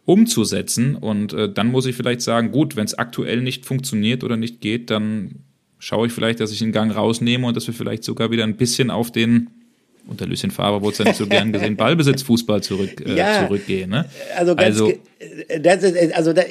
[0.05, 0.95] umzusetzen.
[0.95, 4.61] Und äh, dann muss ich vielleicht sagen, gut, wenn es aktuell nicht funktioniert oder nicht
[4.61, 5.43] geht, dann
[5.79, 8.55] schaue ich vielleicht, dass ich einen Gang rausnehme und dass wir vielleicht sogar wieder ein
[8.55, 9.49] bisschen auf den
[10.07, 13.89] unter Lucien Favre wurde es ja nicht so gern gesehen, Ballbesitzfußball zurück, äh, ja, zurückgehen.
[13.89, 14.05] Ne?
[14.35, 14.93] Also, ganz also,
[15.59, 16.43] das ist, also da,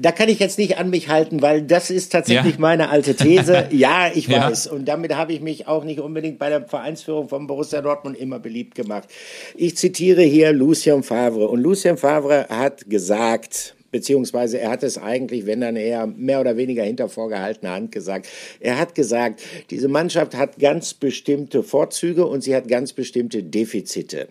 [0.00, 2.60] da kann ich jetzt nicht an mich halten, weil das ist tatsächlich ja.
[2.60, 3.68] meine alte These.
[3.74, 4.66] Ja, ich weiß.
[4.66, 4.72] Ja.
[4.72, 8.38] Und damit habe ich mich auch nicht unbedingt bei der Vereinsführung von Borussia Dortmund immer
[8.38, 9.08] beliebt gemacht.
[9.56, 11.48] Ich zitiere hier Lucien Favre.
[11.48, 16.56] Und Lucien Favre hat gesagt, beziehungsweise er hat es eigentlich, wenn dann eher mehr oder
[16.56, 18.26] weniger hinter vorgehaltener Hand gesagt.
[18.58, 24.26] Er hat gesagt, diese Mannschaft hat ganz bestimmte Vorzüge und sie hat ganz bestimmte Defizite.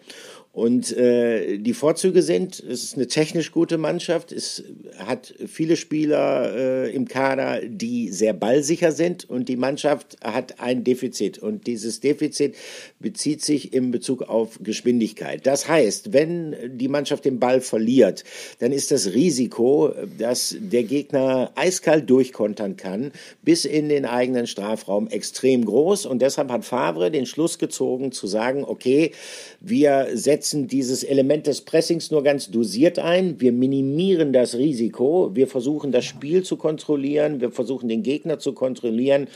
[0.53, 4.63] Und äh, die Vorzüge sind, es ist eine technisch gute Mannschaft, es
[4.99, 10.83] hat viele Spieler äh, im Kader, die sehr ballsicher sind und die Mannschaft hat ein
[10.83, 11.39] Defizit.
[11.39, 12.53] Und dieses Defizit
[12.99, 15.47] bezieht sich in Bezug auf Geschwindigkeit.
[15.47, 18.23] Das heißt, wenn die Mannschaft den Ball verliert,
[18.59, 23.11] dann ist das Risiko, dass der Gegner eiskalt durchkontern kann,
[23.41, 26.05] bis in den eigenen Strafraum extrem groß.
[26.05, 29.13] Und deshalb hat Favre den Schluss gezogen zu sagen, okay,
[29.59, 30.09] wir
[30.43, 33.39] setzen dieses Element des Pressings nur ganz dosiert ein.
[33.39, 35.31] Wir minimieren das Risiko.
[35.33, 37.39] Wir versuchen das Spiel zu kontrollieren.
[37.39, 39.27] Wir versuchen den Gegner zu kontrollieren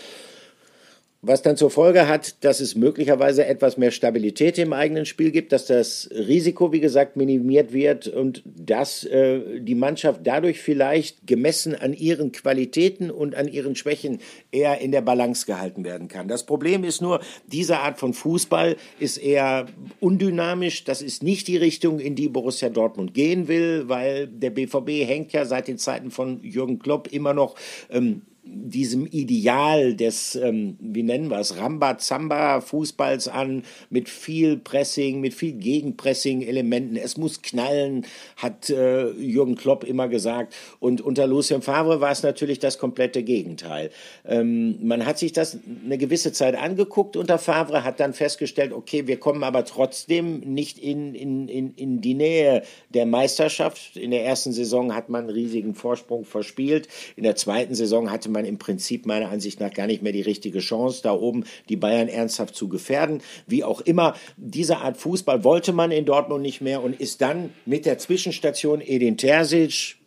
[1.27, 5.51] was dann zur Folge hat, dass es möglicherweise etwas mehr Stabilität im eigenen Spiel gibt,
[5.51, 11.75] dass das Risiko, wie gesagt, minimiert wird und dass äh, die Mannschaft dadurch vielleicht gemessen
[11.75, 14.19] an ihren Qualitäten und an ihren Schwächen
[14.51, 16.27] eher in der Balance gehalten werden kann.
[16.27, 19.65] Das Problem ist nur, diese Art von Fußball ist eher
[19.99, 20.85] undynamisch.
[20.85, 25.33] Das ist nicht die Richtung, in die Borussia Dortmund gehen will, weil der BVB hängt
[25.33, 27.55] ja seit den Zeiten von Jürgen Klopp immer noch
[27.89, 35.33] ähm, diesem Ideal des, ähm, wie nennen wir es, Ramba-Zamba-Fußballs an, mit viel Pressing, mit
[35.33, 36.95] viel Gegenpressing-Elementen.
[36.95, 38.05] Es muss knallen,
[38.35, 40.55] hat äh, Jürgen Klopp immer gesagt.
[40.79, 43.89] Und unter Lucien Favre war es natürlich das komplette Gegenteil.
[44.25, 49.07] Ähm, man hat sich das eine gewisse Zeit angeguckt unter Favre, hat dann festgestellt, okay,
[49.07, 53.95] wir kommen aber trotzdem nicht in, in, in, in die Nähe der Meisterschaft.
[53.97, 56.87] In der ersten Saison hat man einen riesigen Vorsprung verspielt.
[57.15, 60.11] In der zweiten Saison hatte man man im Prinzip meiner Ansicht nach gar nicht mehr
[60.11, 63.21] die richtige Chance, da oben die Bayern ernsthaft zu gefährden.
[63.47, 67.51] Wie auch immer, diese Art Fußball wollte man in Dortmund nicht mehr und ist dann
[67.65, 69.97] mit der Zwischenstation Edin Terzic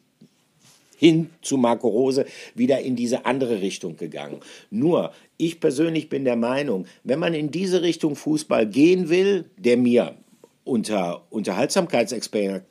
[0.96, 4.40] hin zu Marco Rose wieder in diese andere Richtung gegangen.
[4.70, 9.76] Nur, ich persönlich bin der Meinung, wenn man in diese Richtung Fußball gehen will, der
[9.76, 10.14] mir
[10.62, 12.68] unter Unterhaltsamkeitsexperten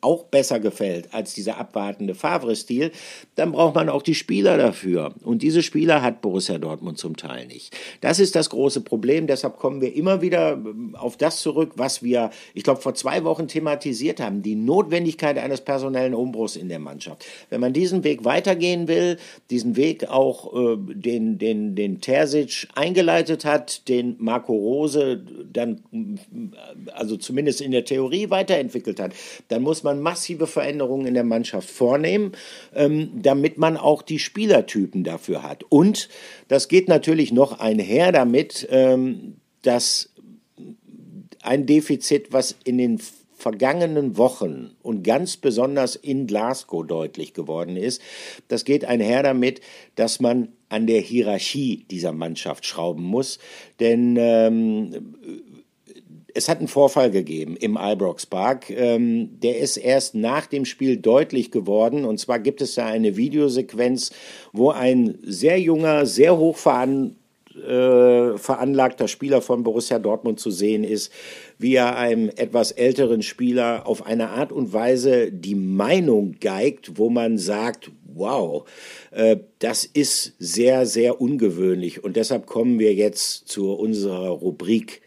[0.00, 2.90] auch besser gefällt als dieser abwartende Favre-Stil,
[3.36, 5.14] dann braucht man auch die Spieler dafür.
[5.22, 7.76] Und diese Spieler hat Borussia Dortmund zum Teil nicht.
[8.00, 9.28] Das ist das große Problem.
[9.28, 13.22] Deshalb kommen wir immer wieder ähm, auf das zurück, was wir, ich glaube, vor zwei
[13.22, 14.42] Wochen thematisiert haben.
[14.42, 17.24] Die Notwendigkeit eines personellen Umbruchs in der Mannschaft.
[17.48, 19.16] Wenn man diesen Weg weitergehen will,
[19.50, 25.22] diesen Weg auch äh, den, den, den Terzic eingeleitet hat, den Marco Rose
[25.52, 25.82] dann,
[26.92, 29.12] also zumindest in der Theorie weiterentwickelt hat,
[29.52, 32.32] dann muss man massive Veränderungen in der Mannschaft vornehmen,
[32.74, 35.64] ähm, damit man auch die Spielertypen dafür hat.
[35.68, 36.08] Und
[36.48, 40.10] das geht natürlich noch einher damit, ähm, dass
[41.42, 42.98] ein Defizit, was in den
[43.36, 48.00] vergangenen Wochen und ganz besonders in Glasgow deutlich geworden ist.
[48.48, 49.60] Das geht einher damit,
[49.96, 53.38] dass man an der Hierarchie dieser Mannschaft schrauben muss.
[53.80, 55.14] Denn ähm,
[56.34, 58.70] es hat einen Vorfall gegeben im Ibrox Park.
[58.70, 62.04] Ähm, der ist erst nach dem Spiel deutlich geworden.
[62.04, 64.12] Und zwar gibt es da eine Videosequenz,
[64.52, 67.16] wo ein sehr junger, sehr hoch veran
[67.54, 71.12] äh, veranlagter Spieler von Borussia Dortmund zu sehen ist,
[71.58, 77.10] wie er einem etwas älteren Spieler auf eine Art und Weise die Meinung geigt, wo
[77.10, 78.64] man sagt, wow,
[79.10, 82.02] äh, das ist sehr, sehr ungewöhnlich.
[82.02, 85.02] Und deshalb kommen wir jetzt zu unserer Rubrik.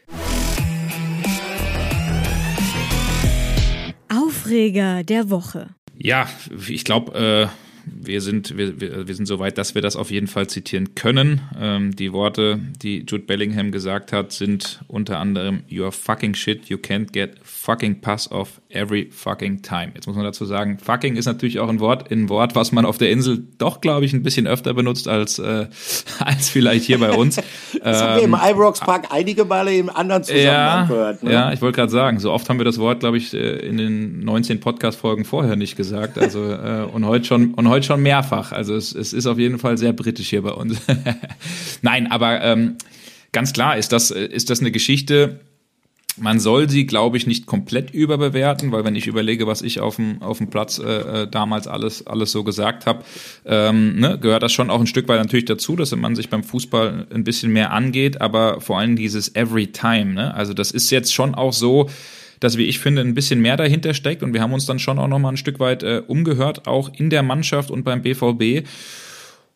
[4.46, 5.68] Aufreger der Woche.
[5.98, 6.28] Ja,
[6.68, 10.28] ich glaube, äh, wir sind, wir, wir, sind so weit, dass wir das auf jeden
[10.28, 11.42] Fall zitieren können.
[11.60, 16.78] Ähm, die Worte, die Jude Bellingham gesagt hat, sind unter anderem You're fucking shit, you
[16.78, 19.92] can't get fucking pass off every fucking time.
[19.96, 22.86] Jetzt muss man dazu sagen, fucking ist natürlich auch ein Wort, ein Wort, was man
[22.86, 25.68] auf der Insel doch, glaube ich, ein bisschen öfter benutzt als, äh,
[26.20, 27.36] als vielleicht hier bei uns.
[27.84, 31.24] das haben wir im ähm, Ibrox Park einige Male im anderen Zusammenhang ja, gehört.
[31.24, 31.32] Ne?
[31.32, 33.78] Ja, ich wollte gerade sagen, so oft haben wir das Wort, glaube ich, äh, in
[33.78, 36.18] den 19 Podcast-Folgen vorher nicht gesagt.
[36.18, 38.52] Also äh, und heute schon und heute schon mehrfach.
[38.52, 40.80] Also es, es ist auf jeden Fall sehr britisch hier bei uns.
[41.82, 42.78] Nein, aber ähm,
[43.32, 45.42] ganz klar ist das, ist das eine Geschichte,
[46.18, 49.98] man soll sie, glaube ich, nicht komplett überbewerten, weil wenn ich überlege, was ich auf
[49.98, 53.04] dem, auf dem Platz äh, äh damals alles, alles so gesagt habe,
[53.46, 56.44] ähm, ne, gehört das schon auch ein Stück weit natürlich dazu, dass man sich beim
[56.44, 60.14] Fußball ein bisschen mehr angeht, aber vor allem dieses Every Time.
[60.14, 60.34] Ne?
[60.34, 61.90] Also das ist jetzt schon auch so,
[62.46, 65.00] dass, wie ich finde, ein bisschen mehr dahinter steckt und wir haben uns dann schon
[65.00, 68.68] auch nochmal ein Stück weit äh, umgehört, auch in der Mannschaft und beim BVB.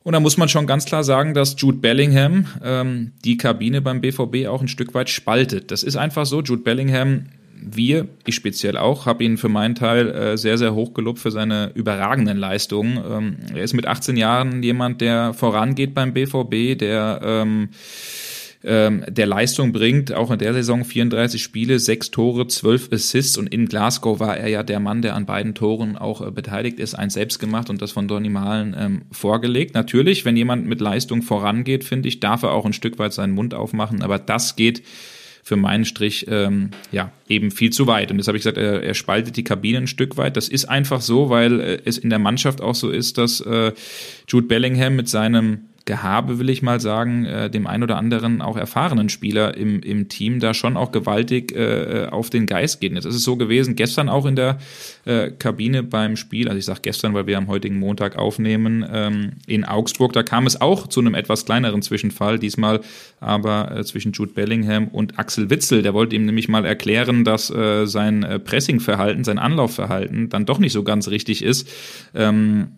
[0.02, 4.02] Und da muss man schon ganz klar sagen, dass Jude Bellingham ähm, die Kabine beim
[4.02, 5.70] BVB auch ein Stück weit spaltet.
[5.70, 6.42] Das ist einfach so.
[6.42, 7.28] Jude Bellingham,
[7.62, 11.30] wir, ich speziell auch, habe ihn für meinen Teil äh, sehr, sehr hoch gelobt für
[11.30, 12.98] seine überragenden Leistungen.
[12.98, 17.70] Ähm, er ist mit 18 Jahren jemand, der vorangeht beim BVB, der ähm,
[18.64, 20.14] ähm, der Leistung bringt.
[20.14, 24.48] Auch in der Saison 34 Spiele, 6 Tore, 12 Assists und in Glasgow war er
[24.48, 26.96] ja der Mann, der an beiden Toren auch äh, beteiligt ist.
[26.96, 29.76] Eins selbst gemacht und das von Donny Malen ähm, vorgelegt.
[29.76, 33.34] Natürlich, wenn jemand mit Leistung vorangeht, finde ich, darf er auch ein Stück weit seinen
[33.34, 34.84] Mund aufmachen, aber das geht
[35.42, 38.12] für meinen Strich ähm, ja eben viel zu weit.
[38.12, 40.38] Und das habe ich gesagt, er, er spaltet die Kabine ein Stück weit.
[40.38, 43.72] Das ist einfach so, weil äh, es in der Mannschaft auch so ist, dass äh,
[44.28, 48.58] Jude Bellingham mit seinem Gehabe, will ich mal sagen, äh, dem ein oder anderen auch
[48.58, 52.94] erfahrenen Spieler im, im Team da schon auch gewaltig äh, auf den Geist geht.
[52.94, 54.60] Jetzt ist es so gewesen, gestern auch in der
[55.06, 59.32] äh, Kabine beim Spiel, also ich sage gestern, weil wir am heutigen Montag aufnehmen, ähm,
[59.48, 62.82] in Augsburg, da kam es auch zu einem etwas kleineren Zwischenfall, diesmal
[63.20, 65.82] aber äh, zwischen Jude Bellingham und Axel Witzel.
[65.82, 70.60] Der wollte ihm nämlich mal erklären, dass äh, sein äh, Pressingverhalten, sein Anlaufverhalten dann doch
[70.60, 71.68] nicht so ganz richtig ist.
[72.14, 72.74] Ähm,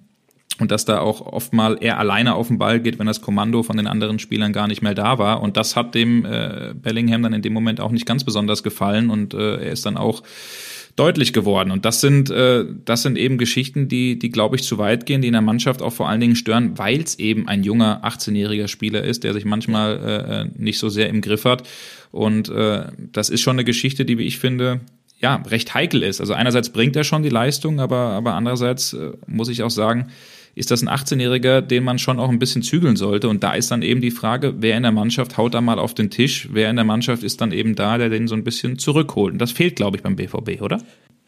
[0.61, 3.63] und dass da auch oft mal er alleine auf den Ball geht, wenn das Kommando
[3.63, 5.41] von den anderen Spielern gar nicht mehr da war.
[5.41, 9.09] Und das hat dem äh, Bellingham dann in dem Moment auch nicht ganz besonders gefallen
[9.09, 10.21] und äh, er ist dann auch
[10.95, 11.71] deutlich geworden.
[11.71, 15.23] Und das sind, äh, das sind eben Geschichten, die, die glaube ich, zu weit gehen,
[15.23, 18.67] die in der Mannschaft auch vor allen Dingen stören, weil es eben ein junger 18-jähriger
[18.67, 21.67] Spieler ist, der sich manchmal äh, äh, nicht so sehr im Griff hat.
[22.11, 24.81] Und äh, das ist schon eine Geschichte, die, wie ich finde,
[25.21, 26.19] ja, recht heikel ist.
[26.19, 30.07] Also einerseits bringt er schon die Leistung, aber, aber andererseits äh, muss ich auch sagen,
[30.55, 33.29] ist das ein 18-Jähriger, den man schon auch ein bisschen zügeln sollte.
[33.29, 35.93] Und da ist dann eben die Frage, wer in der Mannschaft haut da mal auf
[35.93, 38.77] den Tisch, wer in der Mannschaft ist dann eben da, der den so ein bisschen
[38.77, 39.33] zurückholt.
[39.33, 40.81] Und das fehlt, glaube ich, beim BVB, oder?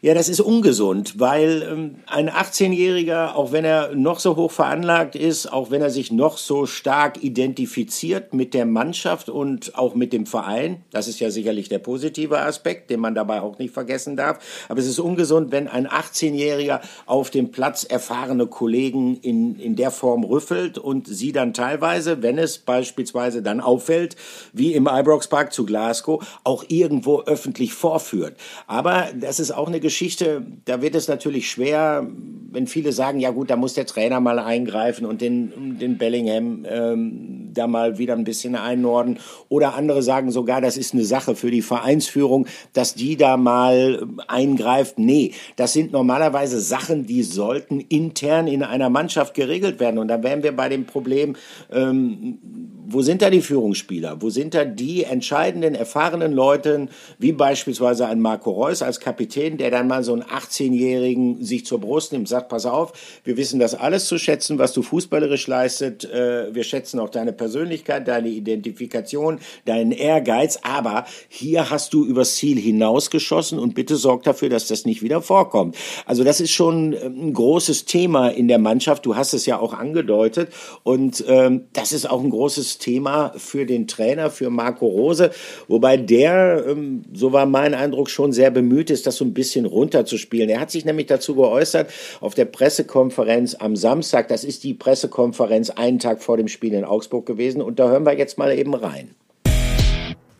[0.04, 5.16] Ja, das ist ungesund, weil ähm, ein 18-Jähriger, auch wenn er noch so hoch veranlagt
[5.16, 10.12] ist, auch wenn er sich noch so stark identifiziert mit der Mannschaft und auch mit
[10.12, 14.14] dem Verein, das ist ja sicherlich der positive Aspekt, den man dabei auch nicht vergessen
[14.14, 19.74] darf, aber es ist ungesund, wenn ein 18-Jähriger auf dem Platz erfahrene Kollegen in, in
[19.74, 24.16] der Form rüffelt und sie dann teilweise, wenn es beispielsweise dann auffällt,
[24.52, 28.36] wie im Ibrox Park zu Glasgow, auch irgendwo öffentlich vorführt.
[28.66, 32.04] Aber das ist auch eine Geschichte, Geschichte, da wird es natürlich schwer,
[32.50, 36.66] wenn viele sagen, ja gut, da muss der Trainer mal eingreifen und den, den Bellingham
[36.68, 39.20] ähm, da mal wieder ein bisschen einnorden.
[39.48, 44.04] Oder andere sagen sogar, das ist eine Sache für die Vereinsführung, dass die da mal
[44.26, 44.98] eingreift.
[44.98, 49.98] Nee, das sind normalerweise Sachen, die sollten intern in einer Mannschaft geregelt werden.
[49.98, 51.36] Und da wären wir bei dem Problem,
[51.72, 52.38] ähm,
[52.86, 54.20] wo sind da die Führungsspieler?
[54.20, 59.70] Wo sind da die entscheidenden, erfahrenen Leute, wie beispielsweise ein Marco Reus als Kapitän, der
[59.70, 62.92] dann mal so einen 18-Jährigen sich zur Brust nimmt, sagt, pass auf,
[63.24, 66.04] wir wissen das alles zu schätzen, was du fußballerisch leistet.
[66.04, 70.58] Äh, wir schätzen auch deine Persönlichkeit, deine Identifikation, deinen Ehrgeiz.
[70.62, 75.22] Aber hier hast du übers Ziel hinausgeschossen und bitte sorg dafür, dass das nicht wieder
[75.22, 75.76] vorkommt.
[76.06, 79.06] Also das ist schon ähm, ein großes Thema in der Mannschaft.
[79.06, 80.52] Du hast es ja auch angedeutet.
[80.82, 85.30] Und ähm, das ist auch ein großes Thema für den Trainer, für Marco Rose,
[85.68, 89.66] wobei der, ähm, so war mein Eindruck, schon sehr bemüht ist, das so ein bisschen
[89.66, 90.48] runterzuspielen.
[90.48, 94.28] Er hat sich nämlich dazu geäußert auf der Pressekonferenz am Samstag.
[94.28, 98.04] Das ist die Pressekonferenz einen Tag vor dem Spiel in Augsburg gewesen und da hören
[98.04, 99.14] wir jetzt mal eben rein.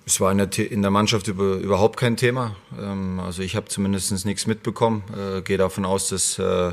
[0.06, 2.56] Es war in der, in der Mannschaft über, überhaupt kein Thema.
[2.78, 5.02] Ähm, also ich habe zumindest nichts mitbekommen.
[5.16, 6.72] Äh, gehe davon aus, dass äh,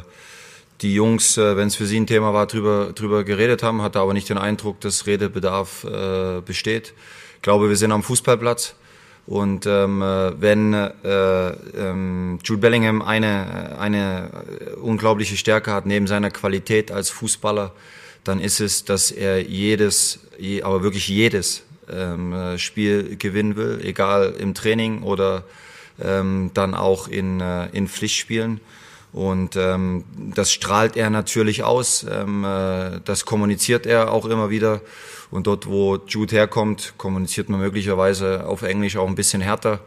[0.81, 3.99] die Jungs, äh, wenn es für sie ein Thema war, drüber, drüber geredet haben, hatte
[3.99, 6.93] aber nicht den Eindruck, dass Redebedarf äh, besteht.
[7.35, 8.75] Ich glaube, wir sind am Fußballplatz.
[9.27, 14.29] Und ähm, äh, wenn äh, ähm, Jude Bellingham eine, eine
[14.81, 17.73] unglaubliche Stärke hat neben seiner Qualität als Fußballer,
[18.23, 20.19] dann ist es, dass er jedes,
[20.63, 25.43] aber wirklich jedes ähm, Spiel gewinnen will, egal im Training oder
[26.03, 28.59] ähm, dann auch in, äh, in Pflichtspielen.
[29.13, 34.81] Und ähm, das strahlt er natürlich aus, ähm, äh, das kommuniziert er auch immer wieder.
[35.31, 39.79] Und dort, wo Jude herkommt, kommuniziert man möglicherweise auf Englisch auch ein bisschen härter.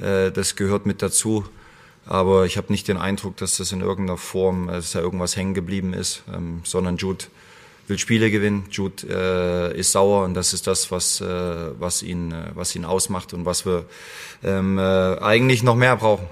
[0.00, 1.44] Äh, das gehört mit dazu.
[2.06, 5.36] Aber ich habe nicht den Eindruck, dass das in irgendeiner Form, äh, dass da irgendwas
[5.36, 7.26] hängen geblieben ist, ähm, sondern Jude
[7.86, 8.64] will Spiele gewinnen.
[8.70, 11.26] Jude äh, ist sauer und das ist das, was, äh,
[11.78, 13.84] was, ihn, äh, was ihn ausmacht und was wir
[14.42, 16.26] ähm, äh, eigentlich noch mehr brauchen.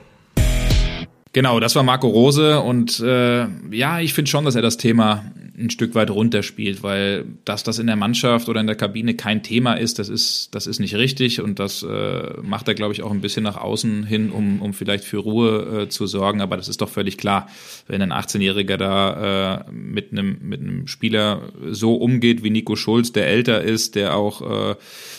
[1.35, 5.25] Genau, das war Marco Rose und äh, ja, ich finde schon, dass er das Thema
[5.59, 9.43] ein Stück weit runterspielt, weil dass das in der Mannschaft oder in der Kabine kein
[9.43, 13.03] Thema ist, das ist, das ist nicht richtig und das äh, macht er, glaube ich,
[13.03, 16.41] auch ein bisschen nach außen hin, um, um vielleicht für Ruhe äh, zu sorgen.
[16.43, 17.49] Aber das ist doch völlig klar,
[17.87, 23.13] wenn ein 18-Jähriger da äh, mit einem mit einem Spieler so umgeht wie Nico Schulz,
[23.13, 24.75] der älter ist, der auch äh,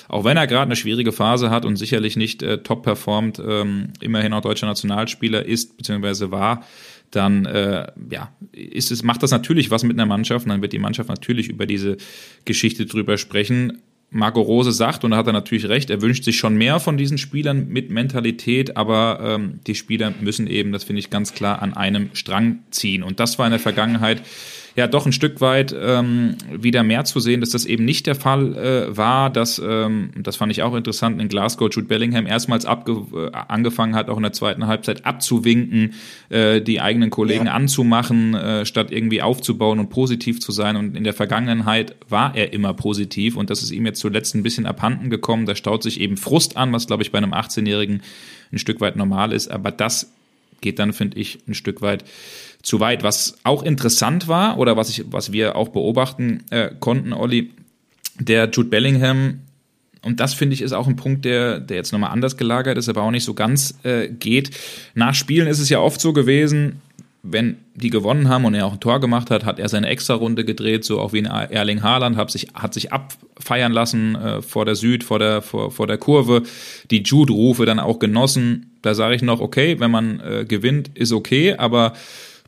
[0.07, 3.89] auch wenn er gerade eine schwierige Phase hat und sicherlich nicht äh, top performt, ähm,
[4.01, 6.31] immerhin auch deutscher Nationalspieler ist bzw.
[6.31, 6.63] war,
[7.11, 10.73] dann äh, ja, ist es, macht das natürlich was mit einer Mannschaft und dann wird
[10.73, 11.97] die Mannschaft natürlich über diese
[12.45, 13.81] Geschichte drüber sprechen.
[14.09, 16.97] Marco Rose sagt, und da hat er natürlich recht, er wünscht sich schon mehr von
[16.97, 21.63] diesen Spielern mit Mentalität, aber ähm, die Spieler müssen eben, das finde ich ganz klar,
[21.63, 23.01] an einem Strang ziehen.
[23.01, 24.21] Und das war in der Vergangenheit
[24.75, 28.15] ja doch ein Stück weit ähm, wieder mehr zu sehen, dass das eben nicht der
[28.15, 32.65] Fall äh, war, dass, ähm, das fand ich auch interessant, in Glasgow Jude Bellingham erstmals
[32.65, 35.93] abge äh, angefangen hat, auch in der zweiten Halbzeit abzuwinken,
[36.29, 37.53] äh, die eigenen Kollegen ja.
[37.53, 40.75] anzumachen, äh, statt irgendwie aufzubauen und positiv zu sein.
[40.75, 44.43] Und in der Vergangenheit war er immer positiv und das ist ihm jetzt zuletzt ein
[44.43, 45.45] bisschen abhanden gekommen.
[45.45, 48.01] Da staut sich eben Frust an, was glaube ich bei einem 18-Jährigen
[48.51, 50.11] ein Stück weit normal ist, aber das
[50.61, 52.05] geht dann, finde ich, ein Stück weit
[52.63, 53.03] zu weit.
[53.03, 57.51] Was auch interessant war oder was, ich, was wir auch beobachten äh, konnten, Olli,
[58.19, 59.41] der Jude Bellingham,
[60.01, 62.89] und das finde ich ist auch ein Punkt, der, der jetzt nochmal anders gelagert ist,
[62.89, 64.51] aber auch nicht so ganz äh, geht.
[64.95, 66.81] Nach Spielen ist es ja oft so gewesen,
[67.25, 70.43] wenn die gewonnen haben und er auch ein Tor gemacht hat, hat er seine Extra-Runde
[70.43, 74.65] gedreht, so auch wie in Erling Haaland, hat sich, hat sich abfeiern lassen äh, vor
[74.65, 76.43] der Süd, vor der, vor, vor der Kurve,
[76.91, 78.77] die Jude-Rufe dann auch genossen.
[78.81, 81.93] Da sage ich noch, okay, wenn man äh, gewinnt, ist okay, aber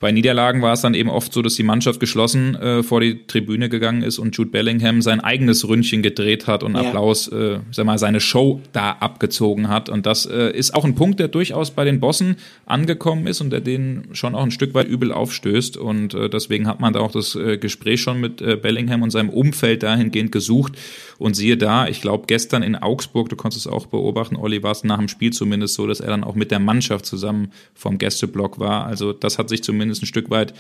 [0.01, 3.25] bei Niederlagen war es dann eben oft so, dass die Mannschaft geschlossen äh, vor die
[3.27, 6.81] Tribüne gegangen ist und Jude Bellingham sein eigenes Ründchen gedreht hat und ja.
[6.81, 9.88] Applaus, äh, sag mal, seine Show da abgezogen hat.
[9.88, 13.51] Und das äh, ist auch ein Punkt, der durchaus bei den Bossen angekommen ist und
[13.51, 15.77] der denen schon auch ein Stück weit übel aufstößt.
[15.77, 19.12] Und äh, deswegen hat man da auch das äh, Gespräch schon mit äh, Bellingham und
[19.12, 20.73] seinem Umfeld dahingehend gesucht.
[21.17, 24.73] Und siehe da, ich glaube, gestern in Augsburg, du konntest es auch beobachten, Olli, war
[24.73, 27.97] es nach dem Spiel zumindest so, dass er dann auch mit der Mannschaft zusammen vom
[27.97, 28.86] Gästeblock war.
[28.86, 30.54] Also das hat sich zumindest zumindest ein Stück weit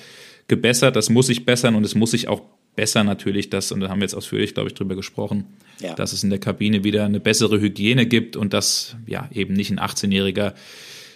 [0.47, 0.95] gebessert.
[0.95, 2.41] Das muss sich bessern und es muss sich auch
[2.75, 5.45] besser natürlich, das, und da haben wir jetzt ausführlich, glaube ich, drüber gesprochen,
[5.79, 5.93] ja.
[5.95, 9.71] dass es in der Kabine wieder eine bessere Hygiene gibt und dass ja eben nicht
[9.71, 10.53] ein 18-Jähriger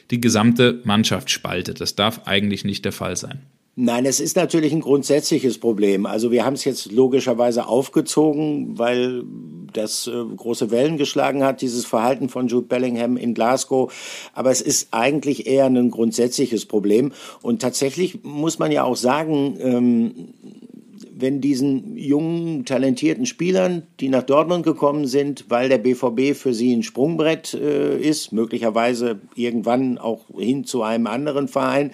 [0.10, 1.82] die gesamte Mannschaft spaltet.
[1.82, 3.42] Das darf eigentlich nicht der Fall sein.
[3.82, 6.06] Nein, es ist natürlich ein grundsätzliches Problem.
[6.06, 9.24] Also wir haben es jetzt logischerweise aufgezogen, weil
[9.72, 13.90] das äh, große Wellen geschlagen hat, dieses Verhalten von Jude Bellingham in Glasgow.
[14.34, 17.14] Aber es ist eigentlich eher ein grundsätzliches Problem.
[17.42, 20.14] Und tatsächlich muss man ja auch sagen, ähm,
[21.22, 26.74] wenn diesen jungen, talentierten Spielern, die nach Dortmund gekommen sind, weil der BVB für sie
[26.74, 31.92] ein Sprungbrett äh, ist, möglicherweise irgendwann auch hin zu einem anderen Verein,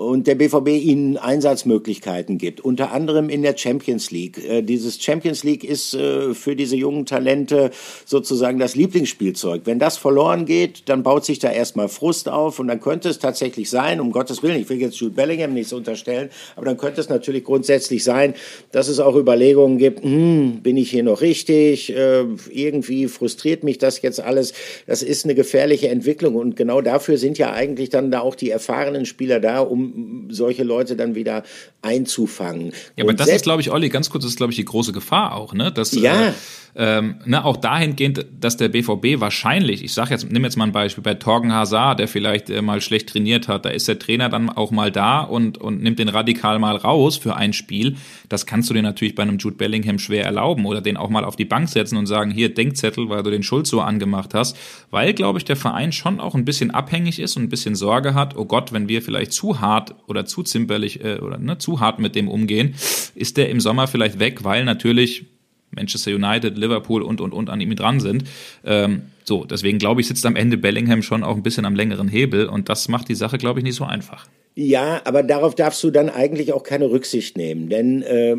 [0.00, 4.42] und der BVB ihnen Einsatzmöglichkeiten gibt, unter anderem in der Champions League.
[4.42, 7.70] Äh, dieses Champions League ist äh, für diese jungen Talente
[8.06, 9.62] sozusagen das Lieblingsspielzeug.
[9.66, 13.18] Wenn das verloren geht, dann baut sich da erstmal Frust auf und dann könnte es
[13.18, 17.02] tatsächlich sein, um Gottes Willen, ich will jetzt Jude Bellingham nichts unterstellen, aber dann könnte
[17.02, 18.32] es natürlich grundsätzlich sein,
[18.72, 23.76] dass es auch Überlegungen gibt, hm, bin ich hier noch richtig, äh, irgendwie frustriert mich
[23.76, 24.54] das jetzt alles.
[24.86, 28.48] Das ist eine gefährliche Entwicklung und genau dafür sind ja eigentlich dann da auch die
[28.48, 29.89] erfahrenen Spieler da, um
[30.28, 31.44] solche Leute dann wieder
[31.82, 32.72] einzufangen.
[32.96, 34.92] Ja, aber das ist, glaube ich, Olli, ganz kurz, das ist, glaube ich, die große
[34.92, 35.72] Gefahr auch, ne?
[35.72, 36.28] Dass, ja.
[36.28, 36.32] Äh,
[36.76, 40.72] ähm, ne, auch dahingehend, dass der BVB wahrscheinlich, ich sage jetzt, nimm jetzt mal ein
[40.72, 44.28] Beispiel bei Torgen Hazard, der vielleicht äh, mal schlecht trainiert hat, da ist der Trainer
[44.28, 47.96] dann auch mal da und, und nimmt den radikal mal raus für ein Spiel.
[48.28, 51.24] Das kannst du dir natürlich bei einem Jude Bellingham schwer erlauben oder den auch mal
[51.24, 54.56] auf die Bank setzen und sagen, hier Denkzettel, weil du den Schuld so angemacht hast,
[54.90, 58.14] weil, glaube ich, der Verein schon auch ein bisschen abhängig ist und ein bisschen Sorge
[58.14, 61.80] hat, oh Gott, wenn wir vielleicht zu hart oder zu zimperlich äh, oder ne, zu
[61.80, 62.74] hart mit dem umgehen,
[63.14, 65.26] ist der im Sommer vielleicht weg, weil natürlich
[65.70, 68.24] Manchester United, Liverpool und, und, und an ihm dran sind.
[68.64, 72.08] Ähm, so, deswegen glaube ich, sitzt am Ende Bellingham schon auch ein bisschen am längeren
[72.08, 74.26] Hebel und das macht die Sache, glaube ich, nicht so einfach.
[74.56, 77.68] Ja, aber darauf darfst du dann eigentlich auch keine Rücksicht nehmen.
[77.68, 78.36] Denn, äh,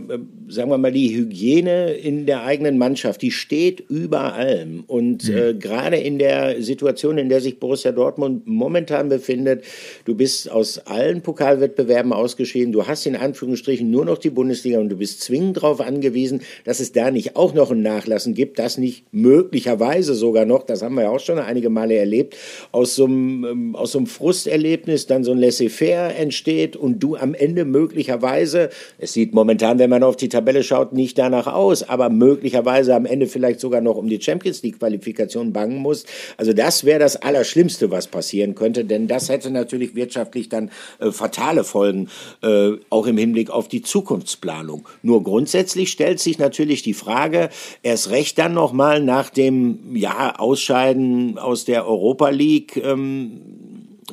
[0.49, 4.84] sagen wir mal, die Hygiene in der eigenen Mannschaft, die steht über allem.
[4.88, 5.38] Und mhm.
[5.38, 9.64] äh, gerade in der Situation, in der sich Borussia Dortmund momentan befindet,
[10.03, 14.89] du bist aus allen Pokalwettbewerben ausgeschieden, du hast in Anführungsstrichen nur noch die Bundesliga und
[14.89, 18.78] du bist zwingend darauf angewiesen, dass es da nicht auch noch ein Nachlassen gibt, das
[18.78, 22.36] nicht möglicherweise sogar noch, das haben wir ja auch schon einige Male erlebt,
[22.74, 27.16] aus so einem, ähm, aus so einem Frusterlebnis dann so ein Laissez-faire entsteht und du
[27.16, 31.84] am Ende möglicherweise, es sieht momentan, wenn man auf die Tabelle schaut, nicht danach aus,
[31.84, 36.08] aber möglicherweise am Ende vielleicht sogar noch um die Champions League Qualifikation bangen musst.
[36.38, 41.12] Also das wäre das Allerschlimmste, was passieren könnte, denn das hätte natürlich wirtschaftlich dann äh,
[41.12, 42.10] fatale Folgen,
[42.41, 44.88] äh, auch im Hinblick auf die Zukunftsplanung.
[45.04, 47.49] Nur grundsätzlich stellt sich natürlich die Frage,
[47.84, 53.41] erst recht dann nochmal nach dem ja, Ausscheiden aus der Europa League, ähm,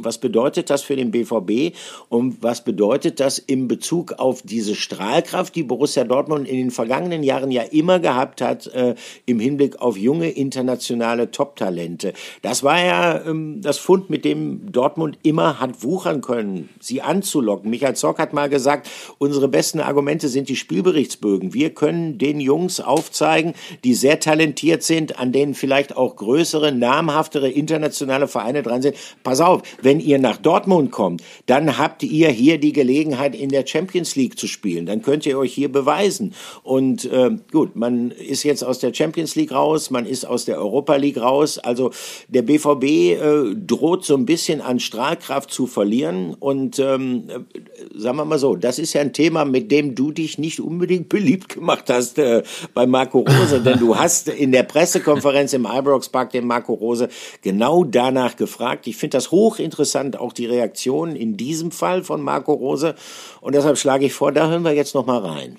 [0.00, 1.76] was bedeutet das für den BVB
[2.08, 7.22] und was bedeutet das in Bezug auf diese Strahlkraft, die Borussia Dortmund in den vergangenen
[7.22, 8.94] Jahren ja immer gehabt hat äh,
[9.26, 12.12] im Hinblick auf junge internationale Top-Talente?
[12.42, 17.70] Das war ja ähm, das Fund, mit dem Dortmund immer hat wuchern können, sie anzulocken.
[17.70, 18.88] Michael Zock hat mal gesagt,
[19.18, 21.54] unsere besten Argumente sind die Spielberichtsbögen.
[21.54, 27.50] Wir können den Jungs aufzeigen, die sehr talentiert sind, an denen vielleicht auch größere, namhaftere
[27.50, 28.96] internationale Vereine dran sind.
[29.22, 33.66] Pass auf, wenn ihr nach Dortmund kommt, dann habt ihr hier die Gelegenheit, in der
[33.66, 34.84] Champions League zu spielen.
[34.84, 36.34] Dann könnt ihr euch hier beweisen.
[36.62, 40.58] Und äh, gut, man ist jetzt aus der Champions League raus, man ist aus der
[40.58, 41.56] Europa League raus.
[41.56, 41.90] Also
[42.28, 46.36] der BVB äh, droht so ein bisschen an Strahlkraft zu verlieren.
[46.38, 50.12] Und ähm, äh, sagen wir mal so, das ist ja ein Thema, mit dem du
[50.12, 52.42] dich nicht unbedingt beliebt gemacht hast äh,
[52.74, 53.60] bei Marco Rose.
[53.64, 57.08] denn du hast in der Pressekonferenz im Ibrox Park den Marco Rose
[57.40, 58.86] genau danach gefragt.
[58.86, 62.96] Ich finde das hochinteressant interessant auch die Reaktion in diesem Fall von Marco Rose.
[63.40, 65.56] Und deshalb schlage ich vor, da hören wir jetzt noch mal rein.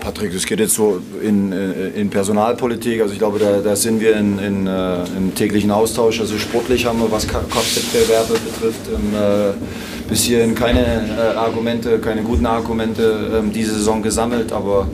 [0.00, 3.02] Patrick, es geht jetzt so in, äh, in Personalpolitik.
[3.02, 6.20] Also ich glaube, da, da sind wir in, in, äh, im täglichen Austausch.
[6.20, 12.22] Also sportlich haben wir, was Kopfwettbewerbe betrifft, ähm, äh, bis hierhin keine äh, Argumente, keine
[12.22, 14.52] guten Argumente ähm, diese Saison gesammelt.
[14.52, 14.88] Aber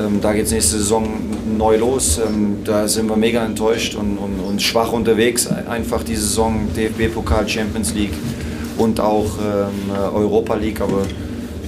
[0.00, 1.08] ähm, da geht es nächste Saison
[1.56, 2.18] neu los.
[2.18, 5.46] Ähm, da sind wir mega enttäuscht und, und, und, schwach unterwegs.
[5.46, 8.14] Einfach diese Saison DFB-Pokal, Champions League
[8.78, 10.80] und auch ähm, Europa League.
[10.80, 11.02] Aber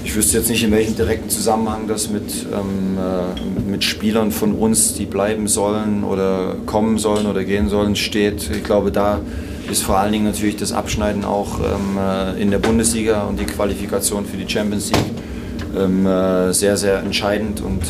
[0.04, 4.54] ich wüsste jetzt nicht, in welchem direkten Zusammenhang das mit, ähm, äh, mit Spielern von
[4.54, 8.50] uns, die bleiben sollen oder kommen sollen oder gehen sollen, steht.
[8.50, 9.20] Ich glaube, da
[9.70, 13.44] ist vor allen Dingen natürlich das Abschneiden auch ähm, äh, in der Bundesliga und die
[13.44, 15.12] Qualifikation für die Champions League
[15.76, 17.60] ähm, äh, sehr, sehr entscheidend.
[17.60, 17.82] Und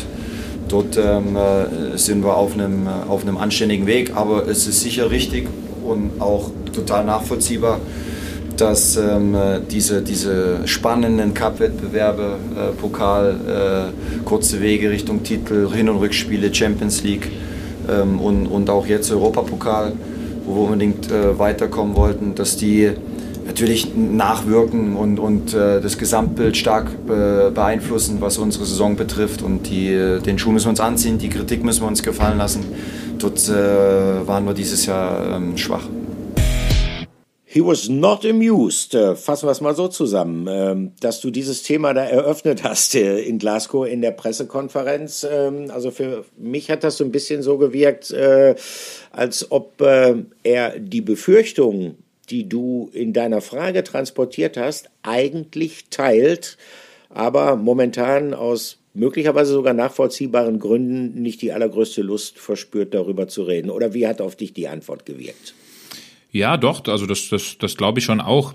[0.73, 4.81] Dort ähm, äh, sind wir auf einem, äh, auf einem anständigen Weg, aber es ist
[4.81, 5.47] sicher richtig
[5.85, 7.79] und auch total nachvollziehbar,
[8.57, 15.89] dass ähm, äh, diese, diese spannenden Cup-Wettbewerbe, äh, Pokal, äh, kurze Wege Richtung Titel, Hin-
[15.89, 17.29] und Rückspiele, Champions League
[17.87, 19.91] ähm, und, und auch jetzt Europapokal,
[20.47, 22.89] wo wir unbedingt äh, weiterkommen wollten, dass die
[23.45, 29.41] natürlich nachwirken und, und äh, das Gesamtbild stark äh, beeinflussen, was unsere Saison betrifft.
[29.41, 32.65] Und die, den Schuh müssen wir uns anziehen, die Kritik müssen wir uns gefallen lassen.
[33.19, 35.87] Dort äh, waren wir dieses Jahr ähm, schwach.
[37.45, 41.61] He was not amused, äh, fassen wir es mal so zusammen, ähm, dass du dieses
[41.61, 45.23] Thema da eröffnet hast äh, in Glasgow in der Pressekonferenz.
[45.29, 48.55] Ähm, also für mich hat das so ein bisschen so gewirkt, äh,
[49.11, 51.97] als ob er die Befürchtung
[52.29, 56.57] die du in deiner Frage transportiert hast, eigentlich teilt,
[57.09, 63.69] aber momentan aus möglicherweise sogar nachvollziehbaren Gründen nicht die allergrößte Lust verspürt, darüber zu reden.
[63.69, 65.55] Oder wie hat auf dich die Antwort gewirkt?
[66.31, 68.53] Ja, doch, also das, das, das glaube ich schon auch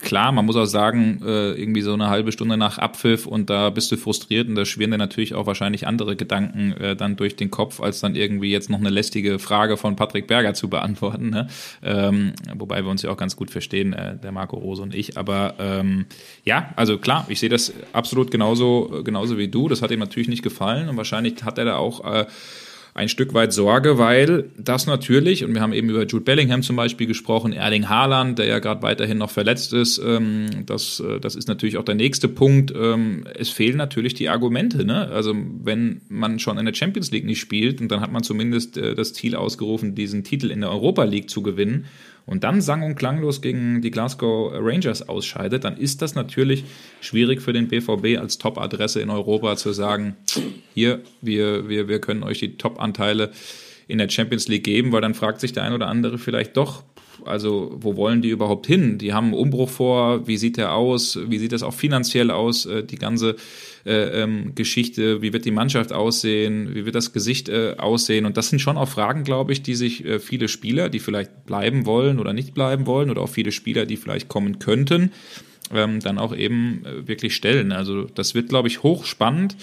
[0.00, 3.70] klar, man muss auch sagen, äh, irgendwie so eine halbe Stunde nach Abpfiff und da
[3.70, 7.36] bist du frustriert und da schwirren dir natürlich auch wahrscheinlich andere Gedanken äh, dann durch
[7.36, 11.30] den Kopf, als dann irgendwie jetzt noch eine lästige Frage von Patrick Berger zu beantworten.
[11.30, 11.48] Ne?
[11.82, 15.18] Ähm, wobei wir uns ja auch ganz gut verstehen, äh, der Marco Rose und ich.
[15.18, 16.06] Aber ähm,
[16.44, 19.68] ja, also klar, ich sehe das absolut genauso, genauso wie du.
[19.68, 22.26] Das hat ihm natürlich nicht gefallen und wahrscheinlich hat er da auch äh,
[22.94, 26.76] ein Stück weit Sorge, weil das natürlich, und wir haben eben über Jude Bellingham zum
[26.76, 31.36] Beispiel gesprochen, Erling Haaland, der ja gerade weiterhin noch verletzt ist, ähm, das, äh, das
[31.36, 32.72] ist natürlich auch der nächste Punkt.
[32.76, 34.84] Ähm, es fehlen natürlich die Argumente.
[34.84, 35.08] Ne?
[35.08, 38.76] Also wenn man schon in der Champions League nicht spielt, und dann hat man zumindest
[38.76, 41.86] äh, das Ziel ausgerufen, diesen Titel in der Europa League zu gewinnen,
[42.30, 46.62] und dann sang- und klanglos gegen die Glasgow Rangers ausscheidet, dann ist das natürlich
[47.00, 50.16] schwierig für den BVB als Top-Adresse in Europa zu sagen,
[50.72, 53.32] hier, wir, wir, wir können euch die Top-Anteile
[53.88, 56.84] in der Champions League geben, weil dann fragt sich der ein oder andere vielleicht doch,
[57.24, 58.98] also wo wollen die überhaupt hin?
[58.98, 62.66] Die haben einen Umbruch vor, wie sieht der aus, wie sieht das auch finanziell aus,
[62.66, 63.36] äh, die ganze
[63.86, 68.36] äh, ähm, Geschichte, wie wird die Mannschaft aussehen, wie wird das Gesicht äh, aussehen und
[68.36, 71.86] das sind schon auch Fragen, glaube ich, die sich äh, viele Spieler, die vielleicht bleiben
[71.86, 75.12] wollen oder nicht bleiben wollen oder auch viele Spieler, die vielleicht kommen könnten,
[75.72, 77.72] ähm, dann auch eben äh, wirklich stellen.
[77.72, 79.56] Also das wird, glaube ich, hochspannend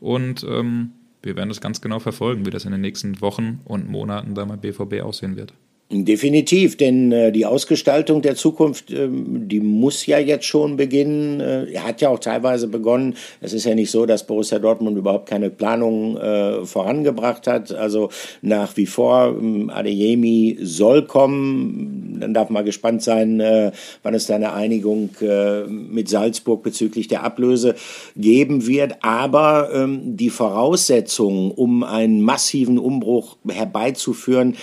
[0.00, 0.92] und ähm,
[1.22, 4.44] wir werden das ganz genau verfolgen, wie das in den nächsten Wochen und Monaten da
[4.44, 5.52] beim BVB aussehen wird.
[5.92, 11.40] Definitiv, denn äh, die Ausgestaltung der Zukunft, ähm, die muss ja jetzt schon beginnen.
[11.40, 13.16] Äh, hat ja auch teilweise begonnen.
[13.40, 17.72] Es ist ja nicht so, dass Borussia Dortmund überhaupt keine Planung äh, vorangebracht hat.
[17.72, 18.10] Also
[18.40, 22.18] nach wie vor, ähm, Adeyemi soll kommen.
[22.20, 23.72] Dann darf man gespannt sein, äh,
[24.04, 27.74] wann es da eine Einigung äh, mit Salzburg bezüglich der Ablöse
[28.14, 29.02] geben wird.
[29.02, 34.54] Aber ähm, die Voraussetzungen, um einen massiven Umbruch herbeizuführen,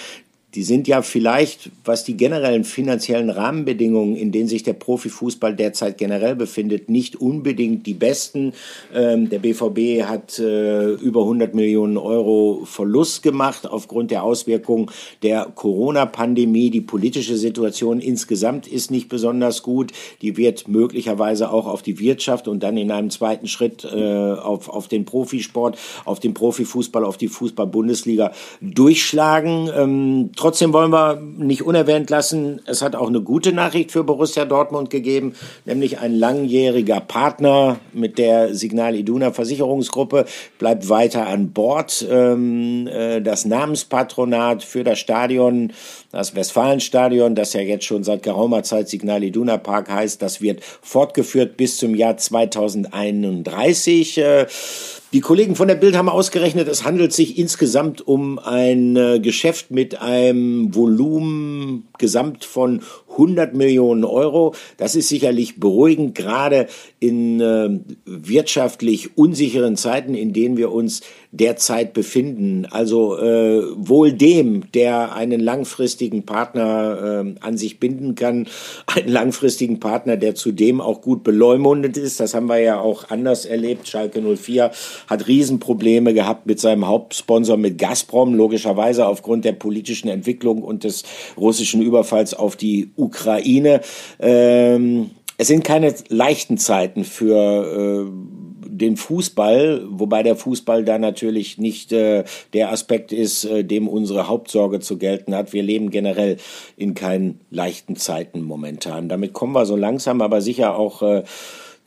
[0.56, 5.98] die sind ja vielleicht, was die generellen finanziellen Rahmenbedingungen, in denen sich der Profifußball derzeit
[5.98, 8.54] generell befindet, nicht unbedingt die besten.
[8.96, 14.90] Ähm, der BVB hat äh, über 100 Millionen Euro Verlust gemacht aufgrund der Auswirkungen
[15.22, 16.70] der Corona-Pandemie.
[16.70, 19.92] Die politische Situation insgesamt ist nicht besonders gut.
[20.22, 24.70] Die wird möglicherweise auch auf die Wirtschaft und dann in einem zweiten Schritt äh, auf,
[24.70, 28.32] auf den Profisport, auf den Profifußball, auf die Fußball-Bundesliga
[28.62, 29.70] durchschlagen.
[29.76, 34.46] Ähm, Trotzdem wollen wir nicht unerwähnt lassen, es hat auch eine gute Nachricht für Borussia
[34.46, 35.34] Dortmund gegeben,
[35.66, 40.26] nämlich ein langjähriger Partner mit der Signal Iduna Versicherungsgruppe
[40.60, 42.06] bleibt weiter an Bord.
[42.08, 45.74] Ähm, äh, das Namenspatronat für das Stadion,
[46.12, 50.64] das Westfalenstadion, das ja jetzt schon seit geraumer Zeit Signal Iduna Park heißt, das wird
[50.64, 54.22] fortgeführt bis zum Jahr 2031.
[55.14, 59.72] Die Kollegen von der Bild haben ausgerechnet, es handelt sich insgesamt um ein äh, Geschäft
[59.72, 62.82] mit einem Volumen gesamt von
[63.12, 64.54] 100 Millionen Euro.
[64.76, 66.68] Das ist sicherlich beruhigend, gerade
[67.00, 67.70] in äh,
[68.06, 71.02] wirtschaftlich unsicheren Zeiten, in denen wir uns
[71.32, 72.68] derzeit befinden.
[72.70, 78.48] Also äh, wohl dem, der einen langfristigen Partner äh, an sich binden kann,
[78.88, 82.20] einen langfristigen Partner, der zudem auch gut beleumundet ist.
[82.20, 83.88] Das haben wir ja auch anders erlebt.
[83.88, 84.72] Schalke 04
[85.08, 91.04] hat Riesenprobleme gehabt mit seinem Hauptsponsor, mit Gazprom, logischerweise aufgrund der politischen Entwicklung und des
[91.38, 93.82] russischen Überfalls auf die Ukraine.
[94.20, 98.12] Ähm, es sind keine leichten Zeiten für äh,
[98.78, 102.24] den Fußball, wobei der Fußball da natürlich nicht äh,
[102.54, 105.54] der Aspekt ist, äh, dem unsere Hauptsorge zu gelten hat.
[105.54, 106.38] Wir leben generell
[106.76, 109.10] in keinen leichten Zeiten momentan.
[109.10, 111.24] Damit kommen wir so langsam, aber sicher auch äh,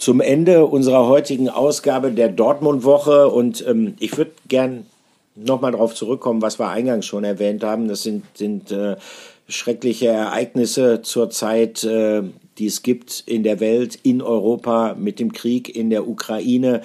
[0.01, 3.29] zum Ende unserer heutigen Ausgabe der Dortmund-Woche.
[3.29, 4.87] Und ähm, ich würde gern
[5.35, 7.87] nochmal darauf zurückkommen, was wir eingangs schon erwähnt haben.
[7.87, 8.97] Das sind, sind äh,
[9.47, 12.23] schreckliche Ereignisse zurzeit, äh,
[12.57, 16.81] die es gibt in der Welt, in Europa mit dem Krieg in der Ukraine.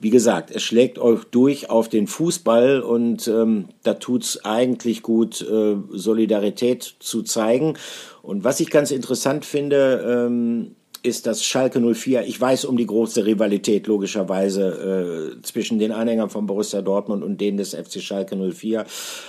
[0.00, 5.40] Wie gesagt, es schlägt euch durch auf den Fußball und ähm, da tut's eigentlich gut,
[5.40, 7.74] äh, Solidarität zu zeigen.
[8.22, 10.74] Und was ich ganz interessant finde, ähm,
[11.06, 12.26] ist das Schalke 04.
[12.26, 17.40] Ich weiß um die große Rivalität logischerweise äh, zwischen den Anhängern von Borussia Dortmund und
[17.40, 18.84] denen des FC Schalke 04.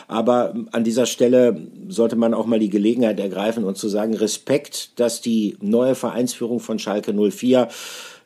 [0.07, 4.99] Aber an dieser Stelle sollte man auch mal die Gelegenheit ergreifen und zu sagen, Respekt,
[4.99, 7.67] dass die neue Vereinsführung von Schalke 04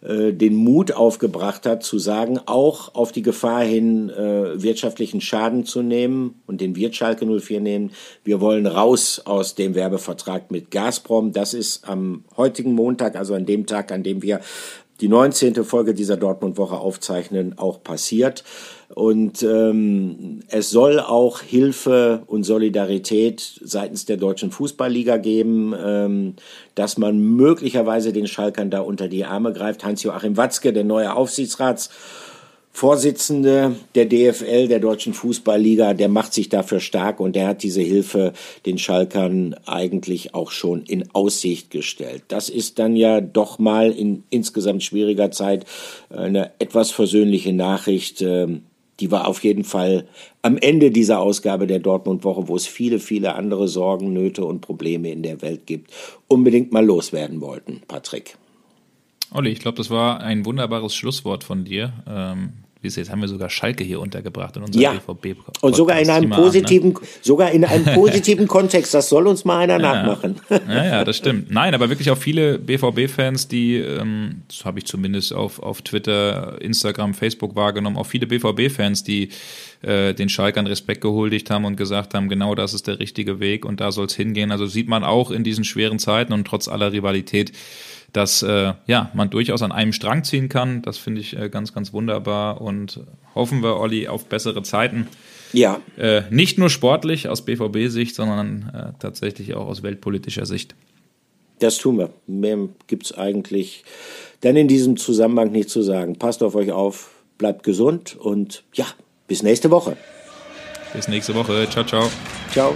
[0.01, 5.65] äh, den Mut aufgebracht hat, zu sagen, auch auf die Gefahr hin, äh, wirtschaftlichen Schaden
[5.65, 7.91] zu nehmen, und den wird Schalke 04 nehmen,
[8.23, 11.33] wir wollen raus aus dem Werbevertrag mit Gazprom.
[11.33, 14.41] Das ist am heutigen Montag, also an dem Tag, an dem wir
[15.01, 15.63] die 19.
[15.63, 18.43] Folge dieser Dortmund-Woche aufzeichnen, auch passiert.
[18.95, 26.35] Und ähm, es soll auch Hilfe und Solidarität seitens der Deutschen Fußballliga geben, ähm,
[26.75, 29.83] dass man möglicherweise den Schalkern da unter die Arme greift.
[29.83, 31.89] Hans-Joachim Watzke, der neue Aufsichtsrats
[32.73, 37.81] Vorsitzende der DFL, der Deutschen Fußballliga, der macht sich dafür stark und der hat diese
[37.81, 38.31] Hilfe
[38.65, 42.23] den Schalkern eigentlich auch schon in Aussicht gestellt.
[42.29, 45.65] Das ist dann ja doch mal in insgesamt schwieriger Zeit
[46.09, 48.21] eine etwas versöhnliche Nachricht.
[48.21, 48.63] Ähm,
[49.01, 50.07] die war auf jeden Fall
[50.41, 55.11] am Ende dieser Ausgabe der Dortmund-Woche, wo es viele, viele andere Sorgen, Nöte und Probleme
[55.11, 55.91] in der Welt gibt,
[56.27, 57.81] unbedingt mal loswerden wollten.
[57.87, 58.37] Patrick.
[59.33, 61.93] Olli, ich glaube, das war ein wunderbares Schlusswort von dir.
[62.07, 64.93] Ähm, jetzt haben wir sogar Schalke hier untergebracht in unserem ja.
[64.93, 65.37] BVB.
[65.37, 65.61] -Podcast.
[65.61, 67.07] Und sogar in einem positiven, an, ne?
[67.21, 68.93] sogar in einem positiven Kontext.
[68.93, 70.35] Das soll uns mal einer ja, nachmachen.
[70.49, 71.51] Ja, ja, das stimmt.
[71.51, 76.61] Nein, aber wirklich auch viele BVB-Fans, die, ähm, das habe ich zumindest auf, auf Twitter,
[76.61, 79.29] Instagram, Facebook wahrgenommen, auch viele BVB-Fans, die
[79.81, 83.65] äh, den Schalkern Respekt gehuldigt haben und gesagt haben, genau das ist der richtige Weg
[83.65, 84.51] und da soll es hingehen.
[84.51, 87.51] Also sieht man auch in diesen schweren Zeiten und trotz aller Rivalität,
[88.13, 90.81] dass äh, ja, man durchaus an einem Strang ziehen kann.
[90.81, 92.99] Das finde ich äh, ganz, ganz wunderbar und
[93.35, 95.07] hoffen wir, Olli, auf bessere Zeiten.
[95.53, 95.81] Ja.
[95.97, 100.75] Äh, nicht nur sportlich aus BVB-Sicht, sondern äh, tatsächlich auch aus weltpolitischer Sicht.
[101.59, 102.09] Das tun wir.
[102.27, 102.57] Mehr
[102.87, 103.83] gibt es eigentlich
[104.41, 106.17] dann in diesem Zusammenhang nicht zu sagen.
[106.17, 108.87] Passt auf euch auf, bleibt gesund und ja,
[109.27, 109.95] bis nächste Woche.
[110.93, 111.67] Bis nächste Woche.
[111.69, 112.09] Ciao, ciao.
[112.51, 112.75] Ciao.